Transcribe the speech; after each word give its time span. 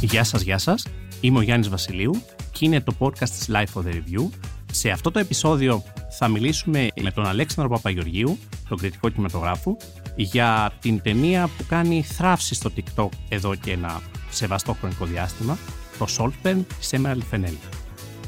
Γεια 0.00 0.24
σας, 0.24 0.42
γεια 0.42 0.58
σας. 0.58 0.86
Είμαι 1.20 1.38
ο 1.38 1.42
Γιάννης 1.42 1.68
Βασιλείου 1.68 2.22
και 2.52 2.64
είναι 2.64 2.80
το 2.80 2.94
podcast 2.98 3.28
της 3.28 3.48
Life 3.52 3.66
for 3.74 3.84
the 3.84 3.92
Review. 3.92 4.28
Σε 4.72 4.90
αυτό 4.90 5.10
το 5.10 5.18
επεισόδιο 5.18 5.82
θα 6.18 6.28
μιλήσουμε 6.28 6.88
με 7.02 7.10
τον 7.10 7.26
Αλέξανδρο 7.26 7.74
Παπαγεωργίου, 7.74 8.38
τον 8.68 8.78
κριτικό 8.78 9.08
κινηματογράφου, 9.08 9.76
για 10.16 10.72
την 10.80 11.00
ταινία 11.02 11.48
που 11.56 11.64
κάνει 11.68 12.02
θράψη 12.02 12.54
στο 12.54 12.70
TikTok 12.76 13.08
εδώ 13.28 13.54
και 13.54 13.72
ένα 13.72 14.00
σεβαστό 14.30 14.72
χρονικό 14.72 15.04
διάστημα, 15.04 15.58
το 15.98 16.06
Saltburn 16.18 16.58
της 16.78 16.90
Emerald 16.92 17.34
Fennell. 17.34 17.56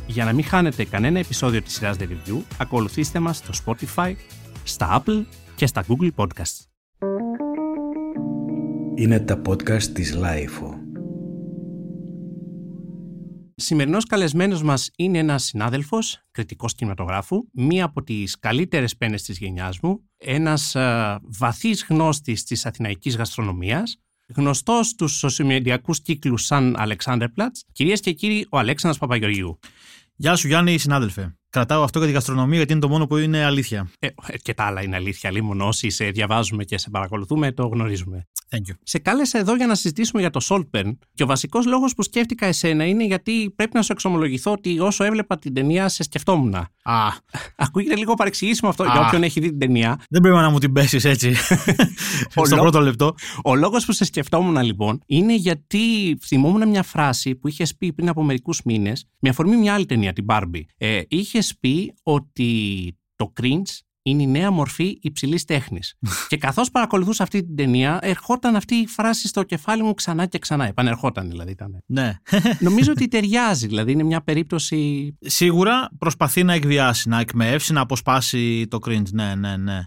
Για 0.07 0.25
να 0.25 0.33
μην 0.33 0.45
χάνετε 0.45 0.85
κανένα 0.85 1.19
επεισόδιο 1.19 1.63
της 1.63 1.75
σειράς 1.75 1.97
The 2.01 2.03
Review, 2.03 2.41
ακολουθήστε 2.59 3.19
μας 3.19 3.37
στο 3.37 3.53
Spotify, 3.65 4.15
στα 4.63 5.03
Apple 5.03 5.25
και 5.55 5.67
στα 5.67 5.85
Google 5.89 6.11
Podcasts. 6.17 6.67
Είναι 8.95 9.21
τα 9.21 9.43
podcast 9.47 9.83
της 9.83 10.17
Lifeo. 10.23 10.82
Σημερινός 13.63 14.05
καλεσμένος 14.05 14.63
μας 14.63 14.91
είναι 14.97 15.19
ένας 15.19 15.45
συνάδελφος, 15.45 16.21
κριτικός 16.31 16.75
κινηματογράφου, 16.75 17.45
μία 17.53 17.85
από 17.85 18.03
τις 18.03 18.39
καλύτερες 18.39 18.97
πένες 18.97 19.23
της 19.23 19.39
γενιάς 19.39 19.79
μου, 19.81 20.11
ένας 20.17 20.77
βαθύς 21.39 21.87
γνώστης 21.89 22.45
της 22.45 22.67
αθηναϊκής 22.67 23.17
γαστρονομίας, 23.17 23.97
γνωστός 24.37 24.87
στους 24.87 25.13
σοσιομediακού 25.13 25.93
κύκλους 25.93 26.45
σαν 26.45 26.75
Αλεξάνδρ 26.79 27.27
κυρίες 27.73 28.01
και 28.01 28.13
κύριοι, 28.13 28.47
ο 28.51 28.59
Αλέξανδρος 28.59 29.01
Παπαγεωργίου. 29.01 29.59
Γεια 30.15 30.37
σου 30.37 30.47
Γιάννη, 30.47 30.79
συνάδελφε. 30.79 31.37
Κρατάω 31.51 31.83
αυτό 31.83 31.99
για 31.99 32.09
τη 32.09 32.15
γαστρονομία 32.15 32.57
γιατί 32.57 32.73
είναι 32.73 32.81
το 32.81 32.89
μόνο 32.89 33.07
που 33.07 33.17
είναι 33.17 33.45
αλήθεια. 33.45 33.91
Ε, 33.99 34.09
και 34.43 34.55
τα 34.55 34.65
άλλα 34.65 34.83
είναι 34.83 34.97
αλήθεια. 34.97 35.31
Λίμον 35.31 35.61
όσοι 35.61 35.91
σε 35.91 36.11
διαβάζουμε 36.11 36.65
και 36.65 36.79
σε 36.79 36.91
παρακολουθούμε, 36.91 37.53
το 37.53 37.67
γνωρίζουμε. 37.67 38.27
Thank 38.55 38.71
you. 38.71 38.75
Σε 38.83 38.99
κάλεσα 38.99 39.39
εδώ 39.39 39.57
για 39.57 39.67
να 39.67 39.75
συζητήσουμε 39.75 40.21
για 40.21 40.31
το 40.31 40.41
Saltburn 40.49 40.97
και 41.15 41.23
ο 41.23 41.27
βασικός 41.27 41.67
λόγος 41.67 41.95
που 41.95 42.03
σκέφτηκα 42.03 42.47
εσένα 42.47 42.85
είναι 42.87 43.05
γιατί 43.05 43.53
πρέπει 43.57 43.71
να 43.75 43.83
σου 43.83 43.93
εξομολογηθώ 43.93 44.53
ότι 44.53 44.79
όσο 44.81 45.05
έβλεπα 45.05 45.39
την 45.39 45.55
ταινία 45.55 45.89
σε 45.89 46.03
σκεφτόμουν. 46.03 46.55
Α. 46.55 46.69
Ακούγεται 47.57 47.97
λίγο 47.97 48.15
παρεξηγήσιμο 48.15 48.71
αυτό 48.71 48.83
για 48.85 48.93
Α. 48.93 49.07
όποιον 49.07 49.23
έχει 49.23 49.41
δει 49.41 49.49
την 49.49 49.59
ταινία. 49.59 50.01
Δεν 50.11 50.21
πρέπει 50.21 50.37
να 50.37 50.51
μου 50.51 50.59
την 50.59 50.73
πέσεις 50.73 51.05
έτσι. 51.05 51.35
Ο 52.35 52.45
Στο 52.47 52.55
λό- 52.57 52.63
πρώτο 52.63 52.81
λεπτό. 52.81 53.15
Ο 53.45 53.55
λόγος 53.55 53.85
που 53.85 53.93
σε 53.93 54.05
σκεφτόμουν 54.05 54.63
λοιπόν 54.63 55.01
είναι 55.07 55.35
γιατί 55.35 56.17
θυμόμουν 56.23 56.69
μια 56.69 56.83
φράση 56.83 57.35
που 57.35 57.49
είχες 57.49 57.77
πει 57.77 57.93
πριν 57.93 58.09
από 58.09 58.23
μερικούς 58.23 58.61
μήνες, 58.65 59.07
με 59.19 59.29
αφορμή 59.29 59.57
μια 59.57 59.75
άλλη 59.75 59.87
ταινία, 59.87 60.13
την 60.13 60.25
Barbie. 60.29 60.63
Ε, 60.77 61.01
είχες 61.09 61.57
πει 61.61 61.95
ότι 62.03 62.97
το 63.17 63.33
cringe 63.41 63.79
είναι 64.03 64.23
η 64.23 64.27
νέα 64.27 64.51
μορφή 64.51 64.99
υψηλής 65.01 65.45
τέχνης. 65.45 65.95
και 66.29 66.37
καθώς 66.37 66.71
παρακολουθούσα 66.71 67.23
αυτή 67.23 67.45
την 67.45 67.57
ταινία, 67.57 67.99
ερχόταν 68.03 68.57
αυτή 68.57 68.75
η 68.75 68.87
φράση 68.87 69.29
στο 69.29 69.43
κεφάλι 69.43 69.83
μου 69.83 69.95
ξανά 69.95 70.27
και 70.27 70.39
ξανά. 70.39 70.67
Επανερχόταν 70.67 71.29
δηλαδή. 71.29 71.51
Ήταν. 71.51 71.83
Ναι. 71.87 72.13
Νομίζω 72.59 72.91
ότι 72.91 73.09
ταιριάζει, 73.09 73.67
δηλαδή 73.67 73.93
είναι 73.93 74.03
μια 74.03 74.23
περίπτωση. 74.23 75.13
Σίγουρα 75.21 75.89
προσπαθεί 75.99 76.43
να 76.43 76.53
εκβιάσει, 76.53 77.09
να 77.09 77.21
εκμεύσει, 77.21 77.73
να 77.73 77.81
αποσπάσει 77.81 78.67
το 78.69 78.79
cringe. 78.87 79.11
Ναι, 79.13 79.35
ναι, 79.35 79.57
ναι. 79.57 79.81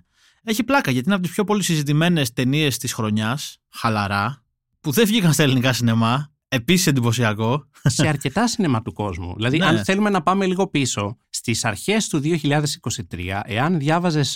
Έχει 0.43 0.63
πλάκα 0.63 0.91
γιατί 0.91 1.05
είναι 1.05 1.15
από 1.15 1.23
τις 1.23 1.33
πιο 1.33 1.43
πολύ 1.43 1.63
συζητημένε 1.63 2.25
ταινίες 2.33 2.77
της 2.77 2.93
χρονιάς, 2.93 3.57
χαλαρά, 3.69 4.43
που 4.81 4.91
δεν 4.91 5.05
βγήκαν 5.05 5.33
στα 5.33 5.43
ελληνικά 5.43 5.73
σινεμά. 5.73 6.34
Επίσης 6.55 6.87
εντυπωσιακό. 6.87 7.69
σε 7.83 8.07
αρκετά 8.07 8.47
σινεμά 8.47 8.81
του 8.81 8.93
κόσμου. 8.93 9.33
Δηλαδή, 9.35 9.57
Ναι. 9.57 9.65
αν 9.65 9.83
θέλουμε 9.83 10.09
να 10.09 10.21
πάμε 10.21 10.45
λίγο 10.45 10.67
πίσω, 10.67 11.17
στις 11.29 11.65
αρχές 11.65 12.07
του 12.07 12.19
2023, 12.19 13.41
εάν 13.45 13.79
διάβαζες 13.79 14.33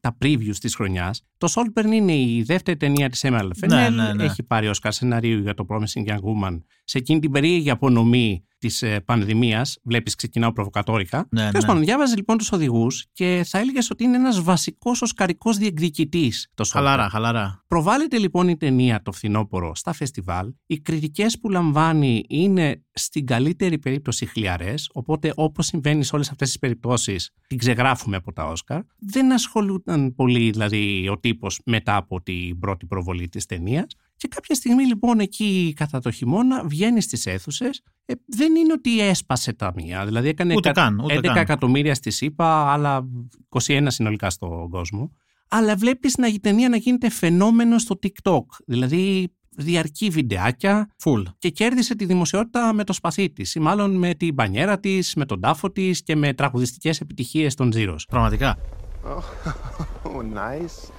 τα 0.00 0.16
previews 0.22 0.56
της 0.60 0.74
χρονιάς, 0.74 1.22
το 1.38 1.52
Saltburn 1.54 1.92
είναι 1.92 2.14
η 2.16 2.42
δεύτερη 2.42 2.76
ταινία 2.76 3.08
της 3.10 3.24
Emerald 3.26 3.50
Fennell. 3.60 3.68
Ναι, 3.68 3.88
ναι, 3.88 4.12
ναι. 4.12 4.24
Έχει 4.24 4.42
πάρει 4.42 4.70
Oscar 4.74 4.88
σενάριο 4.90 5.38
για 5.38 5.54
το 5.54 5.66
Promising 5.68 6.10
Young 6.10 6.18
Woman. 6.18 6.58
Σε 6.84 6.98
εκείνη 6.98 7.20
την 7.20 7.30
περίεργη 7.30 7.70
απονομή 7.70 8.44
της 8.58 8.82
ε, 8.82 9.00
πανδημίας, 9.00 9.78
βλέπεις, 9.82 10.14
ξεκινάω 10.14 10.52
προβοκατόρικα. 10.52 11.26
Ναι, 11.30 11.40
Τέλος 11.40 11.62
ναι. 11.62 11.68
πάντων, 11.68 11.84
διάβαζε 11.84 12.16
λοιπόν 12.16 12.38
τους 12.38 12.52
οδηγούς 12.52 13.06
και 13.12 13.42
θα 13.46 13.58
έλεγες 13.58 13.90
ότι 13.90 14.04
είναι 14.04 14.16
ένας 14.16 14.42
βασικός 14.42 15.02
οσκαρικός 15.02 15.56
διεκδικητής 15.56 16.50
το 16.54 16.64
Saltburn. 16.66 16.70
Χαλαρά, 16.72 17.08
χαλαρά. 17.08 17.64
Προβάλλεται 17.66 18.18
λοιπόν 18.18 18.48
η 18.48 18.56
ταινία 18.56 19.02
το 19.02 19.12
φθινόπωρο 19.12 19.74
στα 19.74 19.92
φεστιβάλ. 19.92 20.52
Οι 20.66 20.80
κριτικές 20.80 21.38
που 21.38 21.50
λαμβάνει 21.50 22.24
είναι 22.28 22.84
στην 22.92 23.26
καλύτερη 23.26 23.78
περίπτωση 23.78 24.26
χλιαρές, 24.26 24.90
οπότε 24.92 25.32
όπως 25.36 25.66
συμβαίνει 25.66 26.04
σε 26.04 26.14
όλες 26.14 26.30
αυτές 26.30 26.48
τις 26.48 26.58
περιπτώσεις 26.58 27.30
την 27.46 27.58
ξεγράφουμε 27.58 28.16
από 28.16 28.32
τα 28.32 28.44
Όσκαρ. 28.44 28.80
Δεν 28.98 29.32
ασχολούταν 29.32 30.14
πολύ 30.14 30.50
δηλαδή 30.50 31.08
ο 31.08 31.18
τύπος 31.18 31.60
μετά 31.64 31.96
από 31.96 32.22
την 32.22 32.58
πρώτη 32.58 32.86
προβολή 32.86 33.28
της 33.28 33.46
ταινίας. 33.46 33.86
Και 34.16 34.28
κάποια 34.28 34.54
στιγμή 34.54 34.84
λοιπόν 34.84 35.20
εκεί 35.20 35.72
κατά 35.76 36.00
το 36.00 36.10
χειμώνα 36.10 36.64
βγαίνει 36.64 37.00
στις 37.00 37.26
αίθουσες. 37.26 37.80
Ε, 38.06 38.14
δεν 38.26 38.54
είναι 38.54 38.72
ότι 38.72 39.00
έσπασε 39.00 39.52
τα 39.52 39.72
μία. 39.76 40.04
Δηλαδή 40.04 40.28
έκανε 40.28 40.54
Ούτε 40.54 40.70
κα- 40.72 40.82
καν, 40.82 40.98
ούτε 41.00 41.14
11 41.14 41.20
καν. 41.22 41.36
εκατομμύρια 41.36 41.94
στη 41.94 42.10
ΣΥΠΑ, 42.10 42.72
άλλα 42.72 43.04
21 43.48 43.86
συνολικά 43.90 44.30
στον 44.30 44.68
κόσμο 44.70 45.10
αλλά 45.48 45.76
βλέπεις 45.76 46.16
να 46.16 46.26
η 46.26 46.40
ταινία 46.40 46.68
να 46.68 46.76
γίνεται 46.76 47.10
φαινόμενο 47.10 47.78
στο 47.78 47.98
TikTok. 48.02 48.42
Δηλαδή 48.66 49.32
διαρκεί 49.56 50.08
βιντεάκια 50.10 50.90
Φουλ. 50.98 51.22
και 51.38 51.48
κέρδισε 51.50 51.94
τη 51.96 52.04
δημοσιότητα 52.04 52.72
με 52.72 52.84
το 52.84 52.92
σπαθί 52.92 53.30
της 53.30 53.54
ή 53.54 53.60
μάλλον 53.60 53.96
με 53.96 54.14
την 54.14 54.34
μπανιέρα 54.34 54.80
της, 54.80 55.14
με 55.14 55.24
τον 55.24 55.40
τάφο 55.40 55.70
της 55.70 56.02
και 56.02 56.16
με 56.16 56.32
τραγουδιστικές 56.34 57.00
επιτυχίες 57.00 57.54
των 57.54 57.72
Zeros. 57.74 57.96
Πραγματικά. 58.08 58.56
Oh, 59.04 60.08
nice 60.40 60.90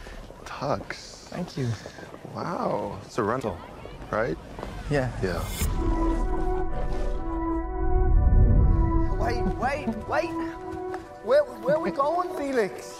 tux. 0.49 0.79
Thank 1.31 1.47
you. 1.57 1.65
Wow, 2.34 2.98
it's 3.04 3.18
a 3.18 3.22
rental, 3.22 3.56
right? 4.10 4.36
Yeah. 4.90 5.10
Yeah. 5.22 5.42
Wait, 9.18 9.42
wait, 9.64 9.88
wait. 10.08 10.30
Where, 11.24 11.42
where 11.44 11.76
are 11.76 11.80
we 11.80 11.90
going, 11.90 12.28
Felix? 12.36 12.94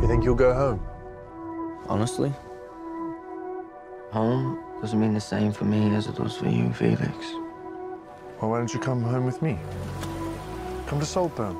You 0.00 0.06
think 0.06 0.24
you'll 0.24 0.34
go 0.34 0.54
home? 0.54 0.80
Honestly, 1.88 2.32
home 4.10 4.58
doesn't 4.80 5.00
mean 5.00 5.14
the 5.14 5.20
same 5.20 5.52
for 5.52 5.64
me 5.64 5.94
as 5.94 6.06
it 6.06 6.16
does 6.16 6.36
for 6.36 6.48
you, 6.48 6.72
Felix. 6.72 7.16
Well, 8.40 8.50
why 8.50 8.58
don't 8.58 8.72
you 8.72 8.80
come 8.80 9.02
home 9.02 9.24
with 9.26 9.42
me? 9.42 9.58
Come 10.86 11.00
to 11.00 11.06
Saltburn. 11.06 11.56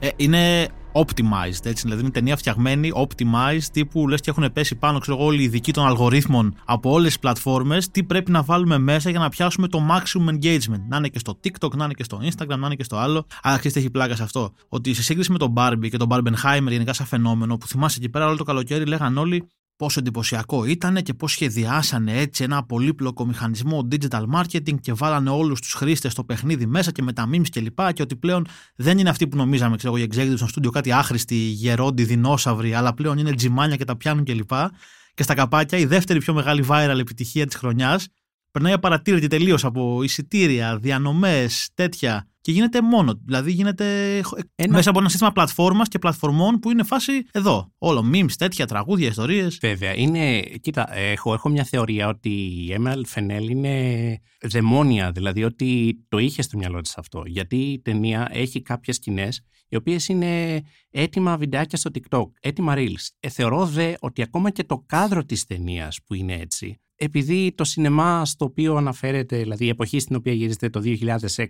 Ε, 0.00 0.08
είναι 0.16 0.68
optimized, 1.05 1.65
έτσι, 1.65 1.81
δηλαδή 1.83 2.01
είναι 2.01 2.09
ταινία 2.09 2.35
φτιαγμένη, 2.35 2.91
optimized, 2.95 3.63
τύπου 3.71 4.07
λες 4.07 4.21
και 4.21 4.29
έχουν 4.29 4.51
πέσει 4.53 4.75
πάνω, 4.75 4.99
ξέρω 4.99 5.17
εγώ, 5.17 5.25
όλοι 5.25 5.41
οι 5.41 5.43
ειδικοί 5.43 5.73
των 5.73 5.85
αλγορίθμων 5.85 6.55
από 6.65 6.91
όλες 6.91 7.07
τις 7.07 7.19
πλατφόρμες, 7.19 7.89
τι 7.91 8.03
πρέπει 8.03 8.31
να 8.31 8.43
βάλουμε 8.43 8.77
μέσα 8.77 9.09
για 9.09 9.19
να 9.19 9.29
πιάσουμε 9.29 9.67
το 9.67 9.79
maximum 9.89 10.29
engagement. 10.29 10.81
Να 10.87 10.97
είναι 10.97 11.07
και 11.07 11.19
στο 11.19 11.39
TikTok, 11.43 11.75
να 11.75 11.83
είναι 11.83 11.93
και 11.93 12.03
στο 12.03 12.19
Instagram, 12.21 12.57
να 12.57 12.65
είναι 12.65 12.75
και 12.75 12.83
στο 12.83 12.97
άλλο. 12.97 13.25
Αλλά 13.41 13.55
ξέρεις 13.55 13.73
τι 13.73 13.79
έχει 13.79 13.89
πλάκα 13.89 14.15
σε 14.15 14.23
αυτό; 14.23 14.53
Ότι 14.69 14.93
σε 14.93 15.03
σύγκριση 15.03 15.31
με 15.31 15.37
τον 15.37 15.53
Barbie 15.57 15.89
και 15.89 15.97
τον 15.97 16.07
Barbenheimer 16.11 16.69
γενικά 16.69 16.93
σαν 16.93 17.05
φαινόμενο, 17.05 17.57
που 17.57 17.67
θυμάσαι 17.67 17.97
εκεί 17.99 18.09
πέρα 18.09 18.27
όλο 18.27 18.37
το 18.37 18.43
καλοκαίρι 18.43 18.85
λέγαν 18.85 19.17
όλοι 19.17 19.47
πόσο 19.77 19.99
εντυπωσιακό 19.99 20.65
ήταν 20.65 21.03
και 21.03 21.13
πώς 21.13 21.31
σχεδιάσανε 21.31 22.19
έτσι 22.19 22.43
ένα 22.43 22.65
πολύπλοκο 22.65 23.25
μηχανισμό 23.25 23.87
digital 23.91 24.23
marketing 24.35 24.79
και 24.81 24.93
βάλανε 24.93 25.29
όλους 25.29 25.61
τους 25.61 25.73
χρήστες 25.73 26.11
στο 26.11 26.23
παιχνίδι 26.23 26.65
μέσα 26.65 26.91
και 26.91 27.01
με 27.01 27.13
τα 27.13 27.29
memes 27.33 27.49
και 27.49 27.59
λοιπά 27.59 27.91
και 27.91 28.01
ότι 28.01 28.15
πλέον 28.15 28.47
δεν 28.75 28.97
είναι 28.97 29.09
αυτοί 29.09 29.27
που 29.27 29.37
νομίζαμε 29.37 29.75
ξέρω, 29.77 29.95
εγώ, 29.95 30.05
οι 30.05 30.09
executives 30.11 30.35
στο 30.35 30.47
στούντιο 30.47 30.71
κάτι 30.71 30.91
άχρηστοι, 30.91 31.35
γερόντι, 31.35 32.03
δεινόσαυροι 32.03 32.73
αλλά 32.73 32.93
πλέον 32.93 33.17
είναι 33.17 33.33
τζιμάνια 33.33 33.75
και 33.75 33.85
τα 33.85 33.97
πιάνουν 33.97 34.23
και 34.23 34.33
λοιπά. 34.33 34.71
Και 35.13 35.23
στα 35.23 35.33
καπάκια 35.33 35.77
η 35.77 35.85
δεύτερη 35.85 36.19
πιο 36.19 36.33
μεγάλη 36.33 36.65
viral 36.69 36.97
επιτυχία 36.99 37.45
της 37.45 37.55
χρονιάς 37.55 38.07
περνάει 38.51 38.73
απαρατήρητη 38.73 39.27
τελείως 39.27 39.65
από 39.65 40.03
εισιτήρια, 40.03 40.77
διανομές, 40.77 41.69
τέτοια 41.73 42.27
και 42.47 42.53
γίνεται 42.53 42.81
μόνο. 42.81 43.21
Δηλαδή 43.25 43.51
γίνεται 43.51 44.17
Ένα- 44.55 44.73
μέσα 44.73 44.89
από 44.89 44.99
ένα 44.99 45.09
σύστημα 45.09 45.31
πλατφόρμας 45.31 45.87
και 45.87 45.99
πλατφορμών 45.99 46.59
που 46.59 46.71
είναι 46.71 46.83
φάση 46.83 47.11
εδώ. 47.31 47.71
Όλο 47.77 48.09
memes, 48.13 48.31
τέτοια, 48.37 48.65
τραγούδια, 48.65 49.07
ιστορίες. 49.07 49.57
Βέβαια, 49.61 49.97
είναι, 49.97 50.41
κοίτα, 50.41 50.97
έχω, 50.97 51.33
έχω 51.33 51.49
μια 51.49 51.63
θεωρία 51.63 52.07
ότι 52.07 52.29
η 52.29 52.75
Emerald 52.79 53.03
Fennell 53.15 53.49
είναι 53.49 54.17
δαιμόνια, 54.41 55.11
δηλαδή 55.11 55.43
ότι 55.43 55.99
το 56.07 56.17
είχε 56.17 56.41
στο 56.41 56.57
μυαλό 56.57 56.81
της 56.81 56.97
αυτό. 56.97 57.23
Γιατί 57.25 57.55
η 57.57 57.79
ταινία 57.79 58.27
έχει 58.31 58.61
κάποιες 58.61 58.95
σκηνές 58.95 59.41
οι 59.69 59.75
οποίες 59.75 60.07
είναι 60.07 60.61
έτοιμα 60.91 61.37
βιντεάκια 61.37 61.77
στο 61.77 61.89
TikTok, 61.93 62.25
έτοιμα 62.39 62.73
reels. 62.77 63.07
Ε, 63.19 63.29
θεωρώ 63.29 63.65
δε 63.65 63.93
ότι 63.99 64.21
ακόμα 64.21 64.49
και 64.49 64.63
το 64.63 64.83
κάδρο 64.85 65.25
της 65.25 65.45
ταινίας 65.45 65.99
που 66.05 66.13
είναι 66.13 66.33
έτσι, 66.33 66.79
επειδή 66.99 67.53
το 67.55 67.63
σινεμά 67.63 68.25
στο 68.25 68.45
οποίο 68.45 68.75
αναφέρεται, 68.75 69.37
δηλαδή 69.37 69.65
η 69.65 69.69
εποχή 69.69 69.99
στην 69.99 70.15
οποία 70.15 70.33
γυρίζεται 70.33 70.69
το 70.69 70.81
2006, 70.83 71.45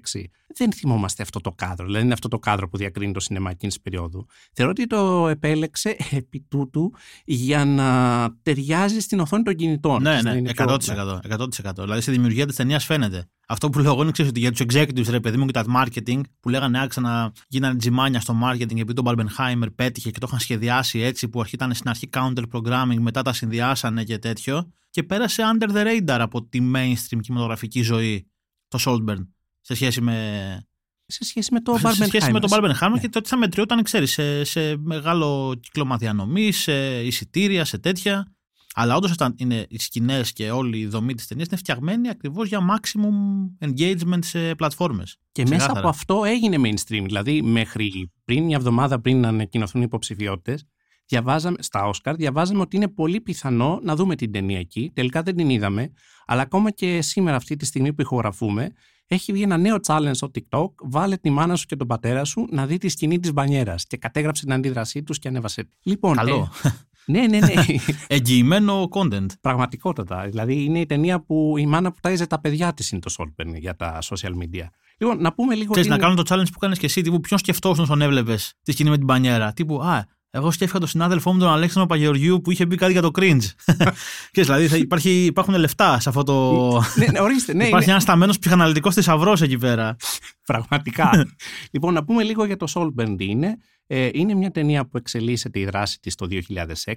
δεν 0.56 0.72
θυμόμαστε 0.72 1.24
αυτό 1.24 1.42
το 1.42 1.52
κάδρο. 1.52 1.86
Δηλαδή 1.86 2.04
είναι 2.04 2.14
αυτό 2.14 2.28
το 2.28 2.40
κάδρο 2.40 2.70
που 2.70 2.78
διακρίνει 2.78 3.14
το 3.14 3.20
σινεμά 3.20 3.50
εκείνης 3.50 3.74
της 3.74 3.84
περίοδου. 3.84 4.26
Θεωρώ 4.54 4.72
ότι 4.72 4.88
το 4.88 5.28
επέλεξε 5.28 5.98
επί 6.12 6.46
τούτου 6.50 6.94
για 7.26 7.66
να 7.66 8.30
ταιριάζει 8.44 9.00
στην 9.00 9.20
οθόνη 9.20 9.44
των 9.44 9.56
κινητών. 9.56 10.02
Ναι, 10.02 10.22
Να 10.22 10.32
ναι, 10.32 10.38
είναι 10.38 10.52
100%. 10.56 10.78
πιο- 10.80 11.20
100%. 11.30 11.72
Δηλαδή 11.76 12.02
στη 12.02 12.12
δημιουργία 12.12 12.46
της 12.46 12.56
ταινίας 12.56 12.86
φαίνεται. 12.86 13.28
Αυτό 13.50 13.70
που 13.70 13.80
λέω 13.80 13.92
εγώ 13.92 14.02
είναι 14.02 14.12
ξέρεις, 14.12 14.32
ότι 14.32 14.40
για 14.40 14.52
τους 14.52 14.60
executives, 14.60 15.10
ρε 15.10 15.20
παιδί 15.20 15.38
μου, 15.38 15.46
και 15.46 15.52
τα 15.52 15.66
marketing, 15.76 16.22
που 16.40 16.50
λέγανε 16.50 16.82
άξα 16.82 17.02
να 17.02 17.32
γίνανε 17.48 17.76
τζιμάνια 17.78 18.20
στο 18.20 18.40
marketing 18.44 18.80
επειδή 18.80 18.94
τον 18.94 19.06
Barbenheimer 19.08 19.68
πέτυχε 19.76 20.12
και 20.12 20.20
το 20.20 20.26
είχαν 20.30 20.40
σχεδιάσει 20.40 21.00
έτσι, 21.00 21.30
που 21.30 21.44
ήταν 21.52 21.74
στην 21.74 21.90
αρχή 21.90 22.10
counter 22.14 22.44
programming, 22.52 22.98
μετά 23.00 23.22
τα 23.22 23.34
συνδυάσανε 23.34 24.04
και 24.04 24.18
τέτοιο. 24.18 24.72
Και 24.90 25.04
πέρασε 25.04 25.44
under 25.54 25.70
the 25.72 25.86
radar 25.86 26.20
από 26.20 26.44
τη 26.48 26.60
mainstream 26.76 27.20
κινηματογραφική 27.22 27.82
ζωή 27.82 28.32
το 28.68 28.80
Saltburn 28.86 29.28
σε 29.62 29.76
σχέση 29.76 30.02
με. 30.02 30.68
Σε 31.06 31.24
σχέση 31.24 31.54
με 31.54 31.62
το 31.62 31.78
σε 31.78 32.06
σχέση 32.06 32.28
Barbenheimer. 32.30 32.32
με 32.32 32.40
τον 32.40 32.50
Barbenheimer 32.54 32.92
Ναι. 32.92 33.00
και 33.00 33.10
το 33.10 33.20
ότι 33.20 33.30
θα 33.30 33.38
μετριόταν, 33.38 33.84
ξέρεις, 33.84 34.12
σε, 34.12 34.44
σε 34.44 34.78
μεγάλο 34.78 35.56
κύκλωμα 35.62 35.98
διανομή, 35.98 36.52
σε 36.52 37.04
εισιτήρια, 37.04 37.66
σε 37.66 37.78
τέτοια. 37.78 38.36
Αλλά 38.80 38.96
όντως 38.96 39.16
είναι 39.36 39.66
οι 39.70 39.80
σκηνές 39.80 40.34
και 40.34 40.52
όλη 40.52 40.78
η 40.78 40.88
δομή 40.88 41.14
της 41.14 41.28
ταινίας 41.28 41.48
είναι 41.48 41.58
φτιαγμένη 41.58 42.10
ακριβώς 42.10 42.48
για 42.48 42.60
maximum 42.60 43.68
engagement 43.68 44.20
σε 44.24 44.56
πλατφόρμες. 44.56 45.18
Και 45.32 45.46
μέσα 45.48 45.72
από 45.76 45.88
αυτό 45.88 46.24
έγινε 46.24 46.58
mainstream. 46.60 47.04
Δηλαδή, 47.06 47.42
μέχρι 47.42 48.12
πριν 48.26 48.44
μια 48.44 48.56
εβδομάδα 48.56 49.02
πριν 49.02 49.20
να 49.20 49.28
ανακοινωθούν 49.28 49.82
οι 49.82 49.84
υποψηφιότητες, 49.88 50.64
διαβάζαμε, 51.06 51.58
στα 51.60 51.88
Όσκαρ, 51.88 52.16
διαβάζαμε 52.16 52.62
ότι 52.62 52.76
είναι 52.76 52.88
πολύ 52.88 53.22
πιθανό 53.22 53.80
να 53.84 53.96
δούμε 53.96 54.16
την 54.16 54.32
ταινία 54.32 54.60
εκεί. 54.60 54.92
Τελικά 54.94 55.22
δεν 55.22 55.36
την 55.36 55.50
είδαμε. 55.50 55.92
Αλλά 56.26 56.42
ακόμα 56.42 56.72
και 56.72 57.02
σήμερα, 57.02 57.36
αυτή 57.36 57.56
τη 57.56 57.66
στιγμή 57.66 57.94
που 57.94 58.02
ηχογραφούμε, 58.02 58.72
έχει 59.08 59.32
βγει 59.32 59.42
ένα 59.42 59.58
νέο 59.58 59.78
challenge 59.88 60.12
στο 60.12 60.32
TikTok. 60.34 60.70
Βάλε 60.84 61.18
τη 61.18 61.30
μάνα 61.30 61.56
σου 61.56 61.66
και 61.66 61.76
τον 61.76 61.88
πατέρα 61.88 62.24
σου 62.24 62.48
να 62.52 62.66
δει 62.66 62.78
τη 62.78 62.90
σκηνή 62.90 63.20
της 63.20 63.34
μπανιέρας. 63.34 63.86
Και 63.86 63.98
κατέγραψε 63.98 64.44
την 64.44 64.54
αντίδρασή 64.54 65.04
τους 65.04 65.20
και 65.20 65.28
ανέβασε. 65.28 65.70
Λοιπόν, 65.84 66.16
Καλό. 66.16 66.52
ε, 66.64 66.70
ναι, 67.08 67.20
ναι, 67.28 67.40
ναι. 67.40 67.54
Εγγυημένο 68.08 68.88
content. 68.92 69.26
Πραγματικότατα. 69.42 70.26
Δηλαδή 70.28 70.64
είναι 70.64 70.80
η 70.80 70.86
ταινία 70.86 71.22
που 71.22 71.54
η 71.58 71.66
μάνα 71.66 71.92
που 71.92 71.98
τάιζε 72.02 72.28
τα 72.28 72.40
παιδιά 72.40 72.74
της 72.74 72.92
είναι 72.92 73.02
το 73.02 73.14
Solpen 73.18 73.54
για 73.60 73.76
τα 73.76 74.00
social 74.02 74.30
media. 74.30 74.66
Λοιπόν, 74.98 75.22
να 75.22 75.34
πούμε 75.34 75.56
λίγο. 75.56 75.72
Ξέρεις, 75.72 75.84
τι 75.84 75.90
να 75.90 75.96
είναι- 75.96 76.04
κάνω 76.16 76.24
το 76.24 76.36
challenge 76.36 76.52
που 76.54 76.60
κάνεις 76.60 76.80
και 76.80 76.86
εσύ, 76.86 77.02
τύπου 77.02 77.20
ποιον 77.20 77.40
σκεφτόσουν 77.40 77.84
όταν 77.84 78.02
έβλεπες 78.02 78.54
τη 78.64 78.72
σκηνή 78.72 78.90
με 78.90 78.98
την 78.98 79.06
πανιέρα. 79.06 79.54
Τύπου, 79.54 79.82
Α, 79.84 80.06
εγώ 80.30 80.52
σκέφτηκα 80.52 80.80
τον 80.80 80.88
συνάδελφό 80.88 81.34
μου 81.34 81.40
τον 81.40 81.50
Αλέξανδρο 81.50 81.86
Παγεωργιού 81.96 82.42
που 82.42 82.52
είχε 82.52 82.68
πει 82.68 82.76
κάτι 82.76 82.92
για 82.92 83.02
το 83.02 83.12
cringe. 83.20 83.44
και 84.32 84.42
δηλαδή 84.44 84.68
θα 84.68 84.78
υπάρχει, 84.78 85.26
υπάρχουν 85.26 85.56
λεφτά 85.56 86.00
σε 86.00 86.10
αυτό 86.10 86.24
το. 86.24 86.72
ναι, 86.96 87.06
ναι, 87.12 87.20
ορίστε, 87.20 87.54
ναι, 87.54 87.64
υπάρχει 87.64 87.84
είναι- 87.84 87.92
ένας 87.92 88.04
σταμένος 88.04 88.40
ψυχαναλυτικός 88.40 88.94
θησαυρός 88.94 89.42
εκεί 89.42 89.58
πέρα. 89.58 89.96
Πραγματικά. 90.48 91.10
λοιπόν, 91.72 91.94
να 91.94 92.04
πούμε 92.04 92.24
λίγο 92.24 92.46
για 92.46 92.58
το 92.58 92.66
Solpen 92.76 93.16
τι 93.18 93.26
είναι. 93.26 93.58
Ε, 93.90 94.10
είναι 94.14 94.34
μια 94.34 94.52
ταινία 94.52 94.88
που 94.88 94.98
εξελίσσεται 94.98 95.60
η 95.60 95.66
δράση 95.66 96.00
της 96.00 96.16
το 96.16 96.28
2006. 96.30 96.94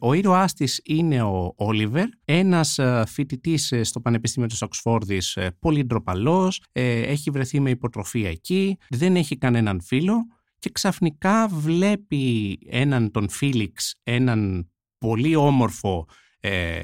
Ο 0.00 0.12
ήρωάς 0.12 0.52
της 0.52 0.80
είναι 0.84 1.22
ο 1.22 1.52
Όλιβερ, 1.56 2.06
ένας 2.24 2.78
ε, 2.78 3.04
φοιτητής 3.08 3.72
ε, 3.72 3.82
στο 3.84 4.00
Πανεπιστήμιο 4.00 4.48
της 4.48 4.62
Οξφόρδης, 4.62 5.36
ε, 5.36 5.56
πολύ 5.58 5.84
ντροπαλός, 5.84 6.62
ε, 6.72 7.00
έχει 7.00 7.30
βρεθεί 7.30 7.60
με 7.60 7.70
υποτροφία 7.70 8.28
εκεί, 8.28 8.76
δεν 8.88 9.16
έχει 9.16 9.36
κανέναν 9.38 9.80
φίλο 9.82 10.14
και 10.60 10.70
ξαφνικά 10.70 11.48
βλέπει 11.48 12.58
έναν 12.66 13.10
τον 13.10 13.28
Φίλιξ, 13.28 14.00
έναν 14.02 14.70
πολύ 14.98 15.36
όμορφο, 15.36 16.06
ε, 16.40 16.80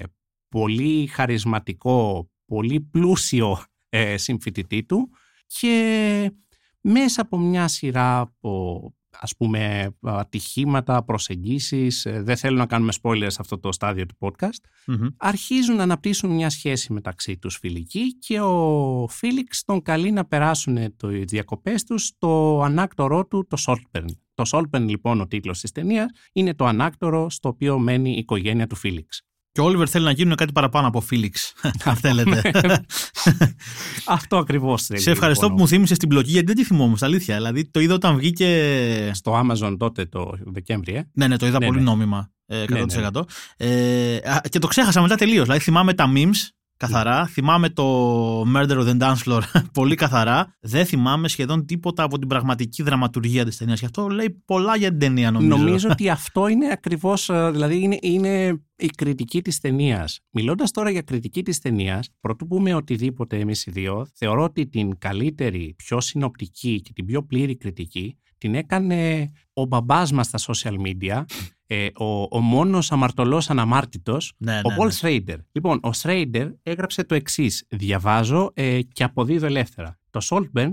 πολύ 0.49 1.06
χαρισματικό, 1.06 2.31
πολύ 2.46 2.81
πλούσιο 2.81 3.58
ε, 3.88 4.17
συμφοιτητή 4.17 4.84
του 4.84 5.11
και 5.46 6.32
μέσα 6.81 7.20
από 7.23 7.38
μια 7.38 7.69
σειρά 7.69 8.20
από 8.20 8.94
ας 9.21 9.37
πούμε 9.37 9.91
ατυχήματα, 10.03 11.05
προσεγγίσεις, 11.05 12.05
ε, 12.05 12.23
δεν 12.23 12.37
θέλω 12.37 12.57
να 12.57 12.67
κάνουμε 12.67 12.93
spoilers 13.03 13.27
σε 13.27 13.39
αυτό 13.41 13.59
το 13.59 13.73
στάδιο 13.73 14.07
του 14.07 14.17
podcast, 14.19 14.61
Μμμ. 14.87 15.07
αρχίζουν 15.17 15.77
να 15.77 15.83
αναπτύσσουν 15.83 16.31
μια 16.31 16.51
σχέση 16.51 16.93
μεταξύ 16.93 17.39
τους 17.39 17.57
φιλική 17.57 18.19
και 18.19 18.41
ο 18.41 19.07
Φίλιξ 19.11 19.65
τον 19.65 19.83
καλεί 19.83 20.11
να 20.11 20.25
περάσουν 20.25 20.97
το 20.97 21.11
οι 21.11 21.25
διακοπές 21.25 21.85
τους 21.85 22.05
στο 22.05 22.63
ανάκτορό 22.65 23.27
του 23.27 23.47
το 23.47 23.57
Solpen. 23.67 24.05
Το 24.35 24.45
Solpen 24.53 24.81
λοιπόν 24.81 25.21
ο 25.21 25.27
τίτλος 25.27 25.61
της 25.61 25.73
ταινίας 25.73 26.11
είναι 26.33 26.55
το 26.55 26.65
ανάκτορο 26.65 27.31
στο 27.31 27.49
οποίο 27.49 27.79
μένει 27.79 28.11
η 28.11 28.19
οικογένεια 28.19 28.67
του 28.67 28.77
Φίλιξ. 28.77 29.23
Και 29.56 29.62
ο 29.62 29.64
Όλιβερ 29.64 29.91
θέλει 29.91 30.05
να 30.05 30.11
γίνουν 30.11 30.35
κάτι 30.35 30.53
παραπάνω 30.53 30.87
από 30.87 31.00
Φίλιξ. 31.00 31.53
Αν 31.85 31.97
θέλετε. 31.97 32.41
Αυτό 34.06 34.37
ακριβώς 34.37 34.82
θέλει. 34.82 35.00
Σε 35.00 35.11
ευχαριστώ 35.11 35.43
λοιπόν, 35.43 35.56
που 35.56 35.62
μου 35.62 35.69
θύμισε 35.69 35.97
την 35.97 36.08
πλοκή 36.08 36.31
γιατί 36.31 36.47
δεν 36.47 36.55
τη 36.56 36.64
θυμόμουν, 36.64 36.97
στα 36.97 37.06
αλήθεια. 37.06 37.37
Δηλαδή 37.37 37.70
το 37.70 37.81
είδα 37.81 37.94
όταν 37.94 38.17
βγήκε. 38.17 39.11
στο 39.14 39.44
Amazon 39.44 39.76
τότε 39.79 40.06
το 40.06 40.32
Δεκέμβρη, 40.44 40.94
ε. 40.94 41.08
Ναι, 41.12 41.26
ναι, 41.26 41.37
το 41.37 41.47
είδα 41.47 41.58
Ναι, 41.58 41.67
πολύ 41.67 41.79
ναι. 41.79 41.85
νόμιμα. 41.85 42.31
Ε, 42.47 42.64
100%. 42.64 42.69
Ναι, 42.69 42.85
ναι, 42.85 43.20
Ε, 43.56 44.17
α, 44.17 44.41
και 44.49 44.58
το 44.58 44.67
ξέχασα 44.67 45.00
μετά 45.00 45.14
τελείως. 45.14 45.44
Δηλαδή 45.44 45.62
θυμάμαι 45.62 45.94
τα 45.94 46.12
memes 46.14 46.49
καθαρά. 46.76 47.26
Θυμάμαι 47.26 47.69
το 47.69 48.41
Murder 48.41 48.79
on 48.79 48.87
the 48.87 48.99
Dance 48.99 49.23
Floor 49.25 49.41
πολύ 49.73 49.94
καθαρά. 49.94 50.56
Δεν 50.61 50.87
θυμάμαι 50.87 51.29
σχεδόν 51.29 51.67
τίποτα 51.67 52.03
από 52.03 52.19
την 52.19 52.29
πραγματική 52.29 52.82
δραματουργία 52.82 53.44
της 53.44 53.56
ταινίας. 53.56 53.81
Και 53.81 53.87
αυτό 53.87 54.08
λέει 54.08 54.43
πολλά 54.44 54.76
για 54.76 54.88
την 54.91 54.99
ταινία, 54.99 55.31
νομίζω. 55.31 55.56
Νομίζω 55.56 55.88
ότι 55.91 56.08
αυτό 56.08 56.49
είναι 56.49 56.69
ακριβώς, 56.73 57.29
ε, 57.29 57.50
δηλαδή 57.50 57.81
είναι, 57.81 57.99
είναι 58.00 58.61
η 58.76 58.87
κριτική 58.87 59.43
της 59.43 59.61
ταινίας. 59.61 60.20
Μιλώντας 60.31 60.70
τώρα 60.70 60.90
για 60.90 61.02
κριτική 61.02 61.43
της 61.43 61.58
ταινίας, 61.58 62.08
πρωτού 62.20 62.46
πούμε 62.46 62.75
οτιδήποτε 62.75 63.38
εμείς 63.38 63.67
οι 63.67 63.70
δύο, 63.70 64.06
θεωρώ 64.14 64.43
ότι 64.43 64.67
την 64.67 64.99
καλύτερη, 64.99 65.75
πιο 65.76 66.00
συνοπτική 66.00 66.81
και 66.81 66.93
την 66.93 67.05
πιο 67.05 67.23
πλήρη 67.23 67.56
κριτική 67.56 68.19
την 68.38 68.55
έκανε 68.55 69.31
ο 69.52 69.64
μπαμπάς 69.64 70.12
μας 70.12 70.26
στα 70.26 70.38
social 70.52 70.76
media, 70.87 71.25
ε, 71.67 71.88
ο, 71.94 72.23
ο 72.31 72.40
μόνος 72.40 72.93
αμαρτωλός 72.93 73.50
αναμάρτητος, 73.50 74.32
Ναι, 74.37 74.61
ο 74.64 74.70
ναι, 74.70 74.76
Paul 74.79 74.87
ναι. 74.87 74.94
Schrader. 75.00 75.38
Λοιπόν, 75.52 75.81
ο 75.82 75.90
Schrader 76.02 76.52
έγραψε 76.62 77.05
το 77.05 77.14
εξής. 77.14 77.67
Διαβάζω 77.69 78.50
ε, 78.55 78.82
και 78.82 79.05
αποδίδω 79.05 79.46
ελεύθερα. 79.46 79.99
Το 80.11 80.20
Saltburn 80.31 80.72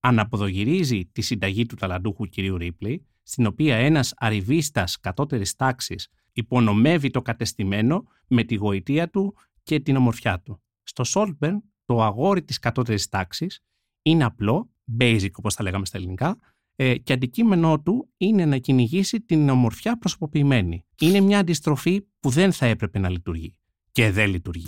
αναποδογυρίζει 0.00 1.06
τη 1.12 1.22
συνταγή 1.22 1.66
του 1.66 1.74
ταλαντούχου 1.74 2.26
κυρίου 2.26 2.56
Ρίπλεϊ, 2.56 3.06
στην 3.22 3.46
οποία 3.46 3.76
ένας 3.76 4.14
αριβίστας 4.16 5.00
κατώτερης 5.00 5.54
τάξης 5.54 6.08
υπονομεύει 6.34 7.10
το 7.10 7.22
κατεστημένο 7.22 8.04
με 8.28 8.42
τη 8.42 8.54
γοητεία 8.54 9.10
του 9.10 9.36
και 9.62 9.80
την 9.80 9.96
ομορφιά 9.96 10.40
του. 10.40 10.62
Στο 10.82 11.04
Saltburn, 11.06 11.56
το 11.84 12.02
αγόρι 12.02 12.42
της 12.42 12.58
κατώτερης 12.58 13.08
τάξης 13.08 13.60
είναι 14.02 14.24
απλό, 14.24 14.70
basic 15.00 15.30
όπως 15.32 15.54
τα 15.54 15.62
λέγαμε 15.62 15.86
στα 15.86 15.98
ελληνικά, 15.98 16.38
ε, 16.76 16.98
και 16.98 17.12
αντικείμενό 17.12 17.80
του 17.80 18.08
είναι 18.16 18.44
να 18.44 18.58
κυνηγήσει 18.58 19.20
την 19.20 19.48
ομορφιά 19.48 19.98
προσωποποιημένη. 19.98 20.84
Είναι 21.00 21.20
μια 21.20 21.38
αντιστροφή 21.38 22.06
που 22.20 22.30
δεν 22.30 22.52
θα 22.52 22.66
έπρεπε 22.66 22.98
να 22.98 23.08
λειτουργεί. 23.08 23.56
Και 23.92 24.10
δεν 24.10 24.30
λειτουργεί. 24.30 24.66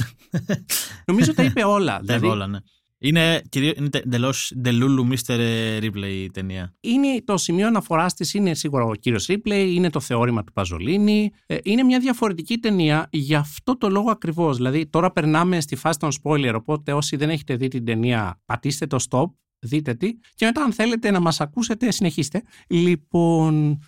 Νομίζω 1.07 1.35
τα 1.35 1.43
είπε 1.43 1.65
όλα. 1.65 1.93
Τα 1.93 2.01
δηλαδή, 2.01 2.27
είπα 2.27 2.35
όλα, 2.35 2.47
ναι. 2.47 2.59
Είναι, 2.99 3.43
κυρίως, 3.49 3.75
είναι 3.77 3.89
εντελώς 3.93 4.53
Delulu 4.65 5.13
Mr. 5.13 5.39
Ripley 5.83 6.05
η 6.05 6.31
ταινία. 6.31 6.75
είναι 6.81 7.23
το 7.25 7.37
σημείο 7.37 7.67
αναφοράς 7.67 8.15
της 8.15 8.35
είναι 8.35 8.55
σίγουρα 8.55 8.85
ο 8.85 8.95
κύριος 8.95 9.27
Ρίπλεϊ, 9.27 9.75
είναι 9.75 9.91
το 9.91 10.01
θεώρημα 10.01 10.45
του 10.45 10.53
Παζολίνη. 10.53 11.31
Ε, 11.47 11.57
είναι 11.63 11.83
μια 11.83 11.99
διαφορετική 11.99 12.59
ταινία 12.59 13.09
για 13.13 13.39
αυτό 13.39 13.79
το 13.79 13.89
λόγο 13.89 14.11
ακριβώς. 14.11 14.57
Δηλαδή, 14.57 14.87
τώρα 14.87 15.13
περνάμε 15.13 15.61
στη 15.61 15.77
φάση 15.77 15.99
των 15.99 16.11
spoiler. 16.23 16.53
Οπότε, 16.55 16.93
όσοι 16.93 17.17
δεν 17.17 17.31
έχετε 17.31 17.57
δει 17.57 17.69
την 17.69 17.85
ταινία, 17.85 18.41
πατήστε 18.45 18.87
το 18.87 19.05
stop, 19.11 19.27
δείτε 19.59 19.95
τι. 19.95 20.13
Και 20.35 20.45
μετά, 20.45 20.63
αν 20.63 20.73
θέλετε 20.73 21.11
να 21.11 21.21
μας 21.21 21.41
ακούσετε, 21.41 21.91
συνεχίστε. 21.91 22.43
Λοιπόν, 22.69 23.79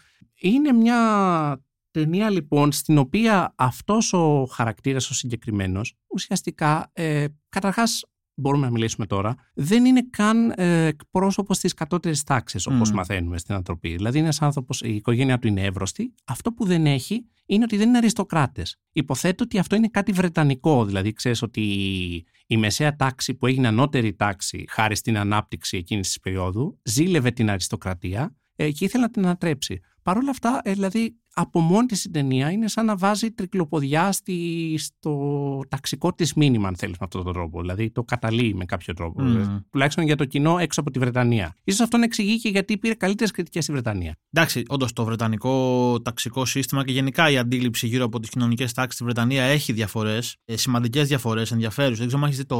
είναι 0.40 0.72
μια 0.72 1.62
ταινία 1.90 2.30
λοιπόν 2.30 2.72
στην 2.72 2.98
οποία 2.98 3.54
αυτός 3.56 4.12
ο 4.12 4.44
χαρακτήρας 4.44 5.10
ο 5.10 5.14
συγκεκριμένος 5.14 5.94
ουσιαστικά 6.06 6.90
ε, 6.92 7.24
καταρχάς 7.48 8.04
μπορούμε 8.40 8.64
να 8.64 8.72
μιλήσουμε 8.72 9.06
τώρα, 9.06 9.34
δεν 9.54 9.84
είναι 9.84 10.06
καν 10.10 10.52
ε, 10.56 10.84
εκπρόσωπος 10.86 11.58
της 11.58 11.74
κατώτερης 11.74 12.22
τάξης, 12.22 12.66
όπως 12.66 12.88
Μμμ. 12.88 12.96
μαθαίνουμε 12.96 13.38
στην 13.38 13.54
ανθρωπή. 13.54 13.88
Δηλαδή, 13.88 14.16
είναι 14.16 14.26
ένας 14.26 14.42
άνθρωπος, 14.42 14.80
η 14.80 14.94
οικογένειά 14.94 15.38
του 15.38 15.46
είναι 15.46 15.62
εύρωστη. 15.62 16.14
Αυτό 16.24 16.52
που 16.52 16.64
δεν 16.64 16.86
έχει 16.86 17.26
είναι 17.46 17.64
ότι 17.64 17.76
δεν 17.76 17.88
είναι 17.88 17.98
αριστοκράτες. 17.98 18.76
Υποθέτω 18.92 19.44
ότι 19.44 19.58
αυτό 19.58 19.76
είναι 19.76 19.88
κάτι 19.88 20.12
βρετανικό. 20.12 20.84
Δηλαδή, 20.84 21.12
ξέρεις 21.12 21.42
ότι 21.42 21.60
η, 21.60 22.24
η 22.46 22.56
μεσαία 22.56 22.96
τάξη 22.96 23.34
που 23.34 23.46
έγινε 23.46 23.68
ανώτερη 23.68 24.14
τάξη 24.14 24.64
χάρη 24.68 24.96
στην 24.96 25.18
ανάπτυξη 25.18 25.76
εκείνης 25.76 26.06
της 26.06 26.20
περίοδου, 26.20 26.78
ζήλευε 26.82 27.30
την 27.30 27.50
αριστοκρατία 27.50 28.36
ε, 28.56 28.70
και 28.70 28.84
ήθελε 28.84 29.02
να 29.02 29.10
την 29.10 29.24
ανατρέψει. 29.24 29.80
Παρ' 30.08 30.16
όλα 30.16 30.30
αυτά, 30.30 30.60
ε, 30.64 30.72
δηλαδή, 30.72 31.16
από 31.34 31.60
μόνη 31.60 31.86
της 31.86 32.04
η 32.04 32.10
ταινία 32.10 32.50
είναι 32.50 32.68
σαν 32.68 32.84
να 32.84 32.96
βάζει 32.96 33.30
τρικλοποδιά 33.30 34.12
στη, 34.12 34.74
στο 34.78 35.60
ταξικό 35.68 36.12
της 36.12 36.34
μήνυμα, 36.34 36.68
αν 36.68 36.76
θέλεις 36.76 36.98
με 36.98 37.04
αυτόν 37.04 37.24
τον 37.24 37.32
τρόπο. 37.32 37.60
Δηλαδή, 37.60 37.90
το 37.90 38.04
καταλύει 38.04 38.54
με 38.54 38.64
κάποιο 38.64 38.94
τρόπο. 38.94 39.22
Μμμ. 39.22 39.36
Ε, 39.36 39.64
Τουλάχιστον 39.70 40.04
για 40.04 40.16
το 40.16 40.24
κοινό 40.24 40.58
έξω 40.58 40.80
από 40.80 40.90
τη 40.90 40.98
Βρετανία. 40.98 41.54
Ίσως 41.64 41.80
αυτό 41.80 41.96
να 41.96 42.04
εξηγεί 42.04 42.40
και 42.40 42.48
γιατί 42.48 42.78
πήρε 42.78 42.94
καλύτερες 42.94 43.32
κριτικές 43.32 43.64
στη 43.64 43.72
Βρετανία. 43.72 44.16
Εντάξει, 44.32 44.62
όντως 44.68 44.92
το 44.92 45.04
βρετανικό 45.04 46.00
ταξικό 46.02 46.44
σύστημα 46.44 46.84
και 46.84 46.92
γενικά 46.92 47.30
η 47.30 47.38
αντίληψη 47.38 47.86
γύρω 47.86 48.04
από 48.04 48.20
τις 48.20 48.30
κοινωνικές 48.30 48.72
τάξεις 48.72 48.94
στη 48.94 49.04
Βρετανία 49.04 49.42
έχει 49.42 49.72
διαφορές, 49.72 50.36
σημαντικές 50.44 51.08
διαφορές, 51.08 51.52
ενδιαφέρουσες. 51.52 51.98
Δεν 51.98 52.06
ξέρω 52.06 52.22
αν 52.22 52.28
έχεις 52.28 52.40
δει 52.40 52.46
το, 52.46 52.58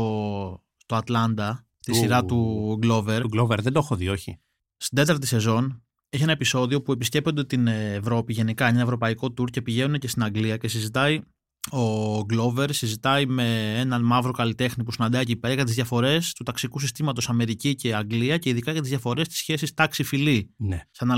το 0.87 0.97
Ατλάντα, 0.97 1.67
τη 1.81 1.91
Ου. 1.91 1.95
σειρά 1.95 2.25
του 2.25 2.79
Glover. 2.83 3.21
Του 3.21 3.31
Glover 3.37 3.59
δεν 3.63 3.73
το 3.73 3.79
έχω 3.79 3.97
δει, 3.97 4.09
όχι. 4.09 4.39
Στην 4.77 4.99
τέταρτη 4.99 5.27
σεζόν 5.27 5.83
έχει 6.09 6.23
ένα 6.23 6.33
επεισόδιο 6.33 6.83
που 6.83 6.93
επισκέπτονται 6.93 7.45
την 7.45 7.67
Ευρώπη 7.67 8.33
γενικά, 8.33 8.65
είναι 8.65 8.75
ένα 8.75 8.85
ευρωπαϊκό 8.85 9.27
tour 9.39 9.51
και 9.51 9.63
πηγαίνουν 9.63 9.99
και 9.99 10.09
στην 10.09 10.23
Αγγλία 10.23 10.57
και 10.57 10.69
συζητάει 10.69 11.21
ο 11.71 12.19
Glover 12.19 12.69
συζητάει 12.71 13.27
με 13.27 13.75
έναν 13.79 14.03
μαύρο 14.03 14.33
καλλιτέχνη 14.33 14.85
που 14.85 14.93
συναντάει 14.93 15.23
εκεί 15.23 15.37
πέρα 15.37 15.55
για 15.55 15.65
τις 15.65 15.75
διαφορές 15.75 16.33
του 16.33 16.43
ταξικού 16.43 16.79
συστήματος 16.79 17.29
Αμερική 17.29 17.75
και 17.75 17.95
Αγγλία 17.95 18.39
και 18.39 18.49
ειδικά 18.49 18.73
για 18.73 18.81
τις 18.81 18.91
διαφορές 18.91 19.29
της 19.29 19.37
σχέσης 19.37 19.75
τάξη-φυλή. 19.75 20.55
Ναι. 20.57 20.81
Σαν 20.91 21.11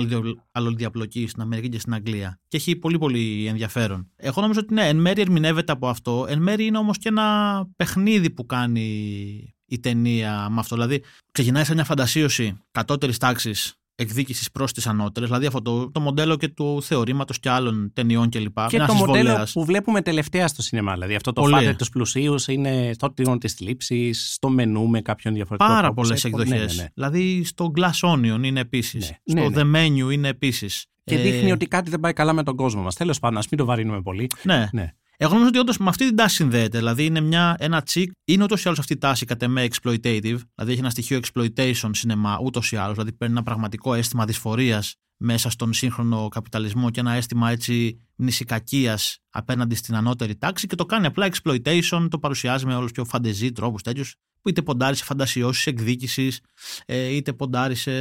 αλλοδιαπλοκή 0.52 1.26
στην 1.26 1.42
Αμερική 1.42 1.68
και 1.68 1.78
στην 1.78 1.94
Αγγλία. 1.94 2.40
Και 2.48 2.56
έχει 2.56 2.76
πολύ 2.76 2.98
πολύ 2.98 3.46
ενδιαφέρον. 3.46 4.10
Εγώ 4.16 4.40
νομίζω 4.40 4.60
ότι 4.60 4.74
ναι, 4.74 4.88
εν 4.88 4.96
μέρει 4.96 5.20
ερμηνεύεται 5.20 5.72
από 5.72 5.88
αυτό. 5.88 6.26
Εν 6.28 6.42
μέρει 6.42 6.64
είναι 6.64 6.78
όμως 6.78 6.98
και 6.98 7.08
ένα 7.08 7.68
παιχνίδι 7.76 8.30
που 8.30 8.46
κάνει 8.46 9.54
η 9.64 9.80
ταινία 9.80 10.48
με 10.50 10.60
αυτό. 10.60 10.74
Δηλαδή, 10.74 11.02
ξεκινάει 11.32 11.64
σε 11.64 11.74
μια 11.74 11.84
φαντασίωση 11.84 12.58
κατώτερης 12.70 13.18
τάξης 13.18 13.79
εκδίκησης 14.00 14.50
προς 14.50 14.72
τις 14.72 14.86
ανώτερες, 14.86 15.28
δηλαδή 15.28 15.46
αυτό 15.46 15.62
το, 15.62 15.90
το 15.90 16.00
μοντέλο 16.00 16.36
και 16.36 16.48
του 16.48 16.82
θεωρήματος 16.82 17.38
και 17.40 17.50
άλλων 17.50 17.90
ταινιών 17.94 18.28
κλπ. 18.28 18.58
Και 18.68 18.76
Ένας 18.76 18.88
το 18.88 18.94
μοντέλο 18.94 19.18
εισβολέας. 19.28 19.52
που 19.52 19.64
βλέπουμε 19.64 20.02
τελευταία 20.02 20.48
στο 20.48 20.62
σινεμά. 20.62 20.92
Δηλαδή 20.92 21.14
αυτό 21.14 21.32
το 21.32 21.40
Πολύ. 21.40 21.54
φάτε 21.54 21.74
του 21.74 21.86
πλουσίου 21.90 22.34
είναι 22.48 22.90
στο 22.94 23.12
τίγον 23.12 23.38
της 23.38 23.52
θλίψης, 23.54 24.32
στο 24.34 24.48
μενού 24.48 24.88
με 24.88 25.00
κάποιον 25.00 25.34
διαφορετικό 25.34 25.70
Πάρα 25.70 25.86
τρόπο. 25.86 26.00
πολλές 26.02 26.20
Σε- 26.20 26.28
εκδοχές. 26.28 26.50
ναι, 26.50 26.56
ναι, 26.58 26.82
ναι. 26.82 26.88
Δηλαδή 26.94 27.44
στο 27.44 27.72
Glass 27.76 28.08
Onion 28.14 28.42
είναι 28.42 28.60
επίσης. 28.60 29.12
Ναι, 29.24 29.40
Στο 29.50 29.64
ναι, 29.64 29.70
The 29.72 29.76
Menu 30.06 30.12
είναι 30.12 30.28
επίσης. 30.28 30.84
Και 31.04 31.16
δείχνει 31.16 31.52
ότι 31.52 31.66
κάτι 31.66 31.90
δεν 31.90 32.00
πάει 32.00 32.12
καλά 32.12 32.32
με 32.32 32.42
τον 32.42 32.56
κόσμο 32.56 32.82
μας. 32.82 32.94
Τέλος 32.94 33.18
πάντων, 33.18 33.38
ας 33.38 33.46
μην 33.50 33.60
το 33.60 33.66
βαρύνουμε 33.66 34.02
πολύ. 34.02 34.26
Ναι. 34.42 34.68
Ναι. 34.72 34.94
Εγώ 35.22 35.32
νομίζω 35.32 35.48
ότι 35.48 35.58
όντως 35.58 35.78
με 35.78 35.88
αυτή 35.88 36.06
την 36.06 36.16
τάση 36.16 36.34
συνδέεται. 36.34 36.78
Δηλαδή 36.78 37.04
είναι 37.04 37.20
μια, 37.20 37.56
ένα 37.58 37.82
τσικ, 37.82 38.10
είναι 38.24 38.42
ούτως 38.42 38.62
ή 38.62 38.66
άλλως 38.66 38.78
αυτή 38.78 38.92
η 38.92 38.98
τάση 38.98 39.24
κατά 39.24 39.48
με 39.48 39.66
exploitative. 39.70 40.38
Δηλαδή 40.54 40.70
έχει 40.70 40.78
ένα 40.78 40.90
στοιχείο 40.90 41.20
exploitation 41.20 41.90
σινεμά 41.90 42.38
ούτως 42.42 42.72
ή 42.72 42.76
άλλως. 42.76 42.92
Δηλαδή 42.92 43.12
παίρνει 43.12 43.34
ένα 43.34 43.42
πραγματικό 43.42 43.94
αίσθημα 43.94 44.24
δυσφορίας 44.24 44.94
μέσα 45.16 45.50
στον 45.50 45.72
σύγχρονο 45.72 46.28
καπιταλισμό 46.28 46.90
και 46.90 47.00
ένα 47.00 47.12
αίσθημα 47.12 47.50
έτσι 47.50 48.00
μνησικακίας 48.16 49.18
απέναντι 49.30 49.74
στην 49.74 49.94
ανώτερη 49.94 50.36
τάξη 50.36 50.66
και 50.66 50.74
το 50.74 50.86
κάνει 50.86 51.06
απλά 51.06 51.28
exploitation, 51.32 52.06
το 52.10 52.18
παρουσιάζει 52.18 52.66
με 52.66 52.74
όλους 52.74 52.90
πιο 52.90 53.04
φαντεζή 53.04 53.52
τρόπους 53.52 53.82
τέτοιους, 53.82 54.14
που 54.40 54.48
είτε 54.48 54.62
ποντάρει 54.62 54.96
σε 54.96 55.04
φαντασιώσεις 55.04 55.66
εκδίκησης, 55.66 56.40
είτε 56.86 57.32
ποντάρει 57.32 57.74
σε 57.74 57.92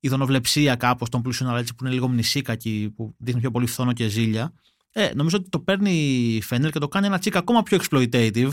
ειδωνοβλεψία 0.00 0.76
κάπως 0.76 1.08
των 1.08 1.22
πλούσιων, 1.22 1.48
αλλά 1.48 1.58
έτσι 1.58 1.74
που 1.74 1.84
είναι 1.84 1.94
λίγο 1.94 2.08
μνησίκακοι, 2.08 2.92
που 2.96 3.14
δείχνει 3.18 3.40
πιο 3.40 3.50
πολύ 3.50 3.66
φθόνο 3.66 3.92
και 3.92 4.08
ζήλια. 4.08 4.52
Ε, 5.00 5.10
νομίζω 5.14 5.36
ότι 5.36 5.48
το 5.48 5.60
παίρνει 5.60 5.90
η 6.36 6.40
Φενέλ 6.42 6.70
και 6.70 6.78
το 6.78 6.88
κάνει 6.88 7.06
ένα 7.06 7.18
τσικ 7.18 7.36
ακόμα 7.36 7.62
πιο 7.62 7.78
exploitative. 7.82 8.50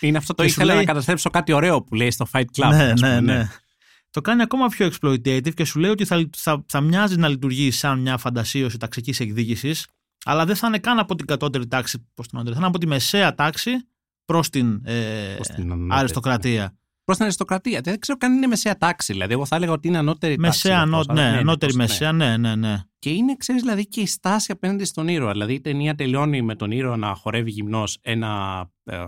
Είναι 0.00 0.18
αυτό 0.18 0.34
το 0.34 0.42
Και 0.42 0.48
σου 0.48 0.54
ήθελα 0.54 0.72
λέει- 0.74 0.84
να 0.84 0.84
καταστρέψω 0.92 1.30
κάτι 1.30 1.52
ωραίο 1.52 1.82
που 1.82 1.94
λέει 1.94 2.10
στο 2.10 2.26
Fight 2.32 2.44
Club. 2.56 2.68
ναι, 2.70 2.84
ας 2.90 3.00
πούμε, 3.00 3.20
ναι, 3.20 3.36
ναι. 3.36 3.48
Το 4.10 4.20
κάνει 4.20 4.42
ακόμα 4.42 4.66
πιο 4.68 4.90
exploitative 4.92 5.54
και 5.54 5.64
σου 5.64 5.78
λέει 5.78 5.90
ότι 5.90 6.04
θα, 6.04 6.28
θα, 6.36 6.64
θα 6.68 6.80
μοιάζει 6.80 7.16
να 7.16 7.28
λειτουργεί 7.28 7.70
σαν 7.70 8.00
μια 8.00 8.16
φαντασίωση 8.16 8.78
ταξικής 8.78 9.20
εκδίκησης, 9.20 9.86
αλλά 10.24 10.44
δεν 10.44 10.56
θα 10.56 10.66
είναι 10.66 10.78
καν 10.78 10.98
από 10.98 11.14
την 11.14 11.26
κατώτερη 11.26 11.66
τάξη 11.66 11.98
προ 12.14 12.24
την 12.24 12.30
ανώτερη. 12.38 12.54
Θα 12.54 12.60
είναι 12.60 12.68
από 12.68 12.78
τη 12.78 12.86
μεσαία 12.86 13.34
τάξη 13.34 13.70
προς 14.24 14.48
την, 14.50 14.80
ε, 14.84 15.32
Προς 15.34 15.48
την 15.48 15.72
ανώτερη, 15.72 16.00
αριστοκρατία. 16.00 16.76
Προς 17.04 17.16
την 17.16 17.24
αριστοκρατία. 17.24 17.80
Δεν 17.80 17.98
ξέρω 17.98 18.18
καν 18.18 18.32
είναι 18.34 18.46
μεσαία 18.46 18.76
τάξη. 18.76 19.12
Δηλαδή, 19.12 19.32
εγώ 19.32 19.46
θα 19.46 19.56
έλεγα 19.56 19.72
ότι 19.72 19.88
είναι 19.88 19.98
ανώτερη 19.98 20.36
τάξη. 20.36 20.66
Μεσαία, 20.66 20.82
αυτό, 20.82 20.96
ανώ, 20.96 21.04
αλλά 21.08 21.30
ναι, 21.30 21.38
ανώτερη 21.38 21.72
πώς, 21.72 21.80
μεσαία, 21.80 22.12
ναι, 22.12 22.36
ναι, 22.36 22.54
ναι. 22.54 22.80
Και 22.98 23.10
είναι, 23.10 23.36
ξέρεις, 23.36 23.62
δηλαδή 23.62 23.86
και 23.86 24.00
η 24.00 24.06
στάση 24.06 24.52
απέναντι 24.52 24.84
στον 24.84 25.08
ήρωα. 25.08 25.32
Δηλαδή, 25.32 25.54
η 25.54 25.60
ταινία 25.60 25.94
τελειώνει 25.94 26.42
με 26.42 26.54
τον 26.54 26.70
ήρωα 26.70 26.96
να 26.96 27.14
χορεύει 27.14 27.50
γυμνός 27.50 27.98
ένα. 28.02 28.70
ε, 28.84 29.04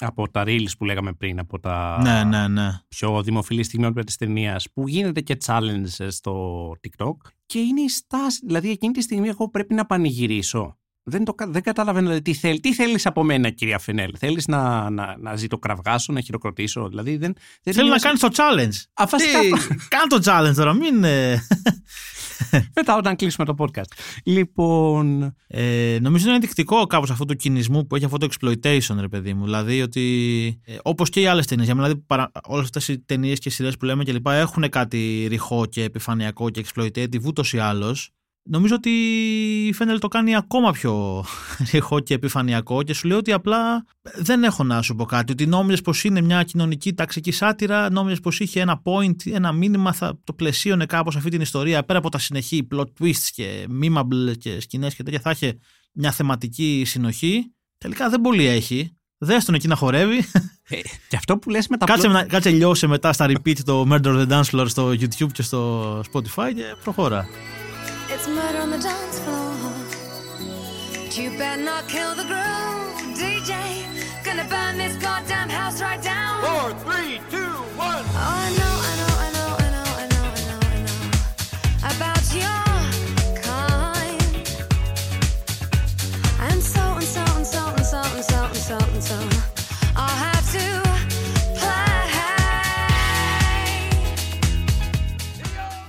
από 0.00 0.30
τα 0.30 0.44
reels 0.46 0.70
που 0.78 0.84
λέγαμε 0.84 1.12
πριν, 1.12 1.38
από 1.38 1.60
τα 1.60 1.98
Ναι, 2.02 2.24
ναι, 2.24 2.48
ναι. 2.48 2.68
πιο 2.88 3.22
δημοφιλή 3.22 3.62
στιγμιότυπα 3.62 4.04
της 4.04 4.16
ταινίας, 4.16 4.66
που 4.72 4.88
γίνεται 4.88 5.20
και 5.20 5.36
challenge 5.46 6.06
στο 6.08 6.70
TikTok. 6.82 7.14
Και 7.46 7.58
είναι 7.58 7.80
η 7.80 7.88
στάση. 7.88 8.40
Δηλαδή, 8.46 8.70
εκείνη 8.70 8.92
τη 8.92 9.02
στιγμή, 9.02 9.28
εγώ 9.28 9.50
πρέπει 9.50 9.74
να 9.74 9.86
πανηγυρίσω. 9.86 10.78
Δεν, 11.08 11.24
το, 11.24 11.34
κα- 11.34 11.46
δεν 11.48 11.62
καταλαβαίνω 11.62 12.04
δηλαδή, 12.06 12.22
τι 12.22 12.34
θέλει. 12.34 12.60
Τι 12.60 12.74
θέλεις 12.74 13.06
από 13.06 13.22
μένα, 13.24 13.50
κυρία 13.50 13.78
Φενέλ. 13.78 14.10
Θέλεις 14.18 14.46
να, 14.46 14.90
να, 14.90 15.16
να 15.20 15.36
ζητοκραυγάσω, 15.36 16.12
να 16.12 16.20
χειροκροτήσω. 16.20 16.88
Δηλαδή, 16.88 17.16
δεν, 17.16 17.34
δεν 17.62 17.74
Θέλει 17.74 17.88
να 17.88 17.98
νιώθω- 17.98 18.02
κάνεις 18.02 18.20
το 18.20 18.28
challenge. 18.32 19.02
Α, 19.02 19.06
βασικά 19.10 19.40
Τι, 19.40 19.50
αυτό. 19.52 19.74
Κάνε 19.88 20.06
το 20.08 20.20
challenge 20.24 20.54
τώρα, 20.56 20.72
μην. 20.72 21.04
ε, 21.04 21.42
Μετά, 22.74 22.96
όταν 22.96 23.16
κλείσουμε 23.16 23.46
το 23.46 23.54
podcast. 23.58 23.90
Λοιπόν. 24.24 25.34
Ε, 25.46 25.98
νομίζω 26.00 26.24
είναι 26.26 26.34
ενδεικτικό 26.34 26.86
κάπως 26.86 27.10
αυτού 27.10 27.24
του 27.24 27.36
κινησμού 27.36 27.86
που 27.86 27.96
έχει 27.96 28.04
αυτό 28.04 28.16
το 28.18 28.28
exploitation, 28.30 28.96
ρε 29.00 29.08
παιδί 29.08 29.34
μου. 29.34 29.44
Δηλαδή 29.44 29.82
ότι. 29.82 30.60
Ε, 30.64 30.76
Όπως 30.82 31.08
και 31.10 31.20
οι 31.20 31.26
άλλες 31.26 31.46
ταινίες. 31.46 31.66
Για 31.66 31.74
μένα, 31.74 31.86
δηλαδή, 31.88 32.04
παρα... 32.06 32.30
όλες 32.44 32.64
αυτές 32.64 32.88
οι 32.88 32.98
ταινίες 32.98 33.38
και 33.38 33.50
σειρές 33.50 33.76
που 33.76 33.84
λέμε 33.84 34.04
και 34.04 34.12
λοιπά 34.12 34.34
έχουν 34.34 34.68
κάτι 34.68 35.26
ρηχό 35.28 35.66
και 35.66 35.82
επιφανειακό 35.82 36.50
και 36.50 36.64
exploitative 36.66 37.24
ούτως 37.24 37.52
ή 37.52 37.58
άλλως. 37.58 38.10
Νομίζω 38.50 38.74
ότι 38.74 38.90
η 39.66 39.72
Φένελ 39.72 39.98
το 39.98 40.08
κάνει 40.08 40.36
ακόμα 40.36 40.72
πιο 40.72 41.24
ρηχό 41.72 42.00
και 42.00 42.14
επιφανειακό 42.14 42.82
και 42.82 42.92
σου 42.92 43.06
λέει 43.08 43.18
ότι 43.18 43.32
απλά 43.32 43.84
δεν 44.14 44.44
έχω 44.44 44.64
να 44.64 44.82
σου 44.82 44.94
πω 44.94 45.04
κάτι. 45.04 45.32
Ότι 45.32 45.46
νόμιζες 45.46 45.80
πως 45.80 46.04
είναι 46.04 46.20
μια 46.20 46.42
κοινωνική 46.42 46.94
ταξική 46.94 47.30
σάτυρα, 47.30 47.90
νόμιζες 47.90 48.20
πως 48.20 48.40
είχε 48.40 48.60
ένα 48.60 48.82
point, 48.84 49.26
ένα 49.26 49.52
μήνυμα, 49.52 49.92
θα 49.92 50.20
το 50.24 50.32
πλαισίωνε 50.32 50.86
κάπως 50.86 51.16
αυτή 51.16 51.30
την 51.30 51.40
ιστορία 51.40 51.84
πέρα 51.84 51.98
από 51.98 52.08
τα 52.08 52.18
συνεχή 52.18 52.68
plot 52.74 52.84
twists 53.00 53.28
και 53.34 53.66
memeable 53.82 54.38
και 54.38 54.60
σκηνές 54.60 54.94
και 54.94 55.02
τέτοια. 55.02 55.20
Θα 55.20 55.30
είχε 55.30 55.58
μια 55.92 56.12
θεματική 56.12 56.82
συνοχή. 56.86 57.52
Τελικά 57.78 58.08
δεν 58.08 58.20
πολύ 58.20 58.46
έχει. 58.46 58.92
Δες 59.18 59.44
τον 59.44 59.54
εκεί 59.54 59.68
να 59.68 59.74
χορεύει. 59.74 60.24
Ε, 60.68 60.80
και 61.08 61.16
αυτό 61.16 61.38
που 61.38 61.50
λες 61.50 61.68
με 61.68 61.76
τα 61.76 61.86
κάτσε, 61.86 62.08
plot- 62.08 62.12
να, 62.12 62.24
κάτσε 62.24 62.50
λιώσε 62.50 62.86
μετά 62.86 63.12
στα 63.12 63.26
repeat 63.28 63.58
το 63.64 63.86
Murder 63.90 64.04
on 64.04 64.26
the 64.26 64.28
Dance 64.28 64.50
Floor 64.50 64.68
στο 64.68 64.88
YouTube 64.88 65.32
και 65.32 65.42
στο 65.42 66.00
Spotify 66.12 66.52
και 66.54 66.74
προχώρα. 66.82 67.28
It's 68.18 68.26
murder 68.26 68.58
on 68.58 68.70
the 68.70 68.78
dance 68.78 69.20
floor. 69.20 69.54
But 70.92 71.16
you 71.16 71.30
better 71.38 71.62
not 71.62 71.86
kill 71.88 72.16
the 72.16 72.24
groove, 72.24 73.16
DJ. 73.16 73.54
Gonna 74.24 74.42
burn 74.42 74.76
this 74.76 74.96
goddamn 74.96 75.48
house 75.48 75.80
right 75.80 76.02
down. 76.02 76.42
Four, 76.42 76.68
three, 76.82 77.07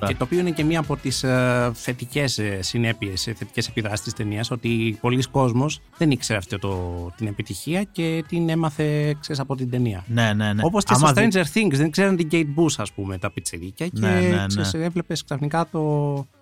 Και 0.10 0.16
το 0.16 0.24
οποίο 0.24 0.40
είναι 0.40 0.52
και 0.52 0.64
μία 0.64 0.80
από 0.80 0.96
τις 0.98 1.24
ε, 1.24 1.72
θετικές 1.74 2.40
συνέπειες, 2.60 3.24
θετικές 3.24 3.68
επιδράσεις 3.68 4.02
της 4.02 4.14
ταινίας, 4.14 4.52
ότι 4.52 4.98
πολλοί 5.02 5.24
κόσμος 5.32 5.82
δεν 5.98 6.12
ήξερε 6.12 6.38
αυτή 6.40 6.60
το, 6.60 7.12
την 7.18 7.28
επιτυχία 7.28 7.84
και 7.84 8.24
την 8.28 8.50
έμαθε 8.50 9.16
ξέρεις, 9.20 9.42
από 9.42 9.56
την 9.56 9.70
ταινία. 9.70 10.04
Ναι, 10.08 10.34
ναι, 10.34 10.54
ναι. 10.54 10.62
Όπως 10.66 10.84
και 10.84 10.94
Άμα 10.96 11.08
στο 11.08 11.22
δει- 11.22 11.34
Stranger 11.34 11.44
Things, 11.58 11.72
δεν 11.78 11.92
ξέραν 11.92 12.16
την 12.16 12.28
Kate 12.32 12.60
Bush, 12.60 12.74
ας 12.78 12.92
πούμε, 12.92 13.18
τα 13.18 13.32
πιτσιρίκια. 13.32 13.88
Και 13.88 14.00
Ναι, 14.00 14.20
ναι, 14.20 14.30
ναι. 14.30 14.46
ξέρεις, 14.48 14.74
έβλεπες 14.74 15.24
ξαφνικά 15.24 15.68
το 15.72 15.80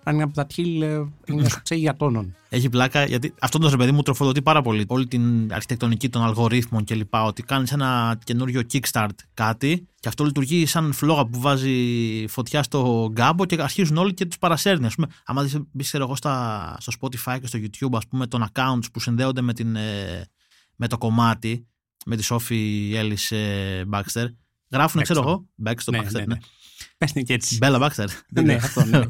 Running 0.08 0.22
Up 0.22 0.42
That 0.42 0.46
Hill 0.56 0.82
ε, 0.82 1.04
είναι 1.26 1.48
σου 1.48 1.60
ξέγει 1.62 1.80
για 1.80 1.96
τόνων. 1.96 2.36
Έχει 2.48 2.68
πλάκα 2.68 3.04
γιατί 3.04 3.34
αυτό 3.38 3.58
το 3.58 3.68
ρε 3.68 3.76
παιδί 3.76 3.92
μου 3.92 4.02
τροφοδοτεί 4.02 4.42
πάρα 4.42 4.62
πολύ 4.62 4.84
όλη 4.88 5.06
την 5.06 5.52
αρχιτεκτονική 5.52 6.08
των 6.08 6.22
αλγορίθμων 6.22 6.84
κλπ. 6.84 7.14
Ότι 7.14 7.42
κάνεις 7.42 7.72
ένα 7.72 8.18
καινούριο 8.24 8.62
kickstart 8.72 9.08
κάτι 9.34 9.88
και 10.00 10.08
αυτό 10.08 10.24
λειτουργεί 10.24 10.66
σαν 10.66 10.92
φλόγα 10.92 11.26
που 11.26 11.40
βάζει 11.40 12.24
φωτιά 12.28 12.62
στο 12.62 13.08
γκάμπο 13.12 13.44
και 13.44 13.62
αρχίζουν 13.62 13.96
όλοι 13.96 14.14
και 14.14 14.26
τους 14.26 14.38
παρασέρνει. 14.38 14.86
Α 14.86 14.90
πούμε, 14.94 15.06
άμα 15.24 15.42
δεις, 15.42 15.58
μπεις, 15.72 15.86
ξέρω 15.86 16.04
εγώ, 16.04 16.16
στα, 16.16 16.76
στο 16.80 16.92
Spotify 17.00 17.38
και 17.40 17.46
στο 17.46 17.58
YouTube, 17.62 17.96
ας 17.96 18.06
πούμε, 18.06 18.26
των 18.26 18.46
accounts 18.52 18.92
που 18.92 19.00
συνδέονται 19.00 19.40
με, 19.40 19.52
την, 19.52 19.76
ε, 19.76 20.26
με 20.76 20.88
το 20.88 20.98
κομμάτι, 20.98 21.66
με 22.06 22.16
τη 22.16 22.26
Sophie 22.28 22.94
Ellis 22.94 23.36
ε, 23.36 23.82
Baxter, 23.92 24.26
γράφουν, 24.70 25.02
ξέρω 25.02 25.20
Baxter. 25.20 25.26
εγώ. 25.26 25.46
Baxter, 25.64 25.90
ναι, 25.90 25.98
Baxter, 25.98 26.12
ναι, 26.12 26.18
ναι. 26.18 26.24
ναι. 26.24 26.38
Πες 26.98 27.12
την 27.12 27.24
και 27.24 27.32
έτσι. 27.32 27.58
Bella 27.60 27.80
Baxter. 27.80 28.06
ναι, 28.28 28.54
αυτό, 28.54 28.84
ναι. 28.84 29.00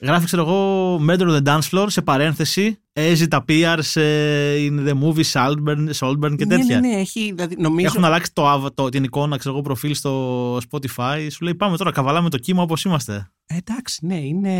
Γράφει, 0.00 0.24
ξέρω 0.24 0.42
εγώ, 0.42 0.96
Murder 1.08 1.20
on 1.28 1.42
the 1.42 1.44
Dance 1.44 1.68
Floor 1.70 1.86
σε 1.88 2.02
παρένθεση. 2.02 2.78
Έζητα 2.92 3.44
PR 3.48 3.76
σε 3.80 4.00
in 4.56 4.88
the 4.88 4.94
movie 5.02 5.24
Saltburn, 5.32 5.90
Saltburn 5.98 6.34
και 6.36 6.46
τέτοια. 6.46 6.80
Ναι, 6.80 6.88
ναι, 6.88 6.94
ναι, 6.94 7.00
έχει, 7.00 7.32
δηλαδή, 7.34 7.56
νομίζω... 7.58 7.86
Έχουν 7.86 8.04
αλλάξει 8.04 8.32
το, 8.32 8.52
ava- 8.54 8.74
το, 8.74 8.88
την 8.88 9.04
εικόνα, 9.04 9.36
ξέρω 9.36 9.54
εγώ, 9.54 9.62
προφίλ 9.62 9.94
στο 9.94 10.56
Spotify. 10.56 11.26
Σου 11.30 11.44
λέει 11.44 11.54
πάμε 11.54 11.76
τώρα, 11.76 11.90
καβαλάμε 11.92 12.30
το 12.30 12.38
κύμα 12.38 12.62
όπως 12.62 12.84
είμαστε. 12.84 13.30
Ε, 13.46 13.56
Εντάξει, 13.56 14.06
ναι, 14.06 14.16
είναι, 14.16 14.50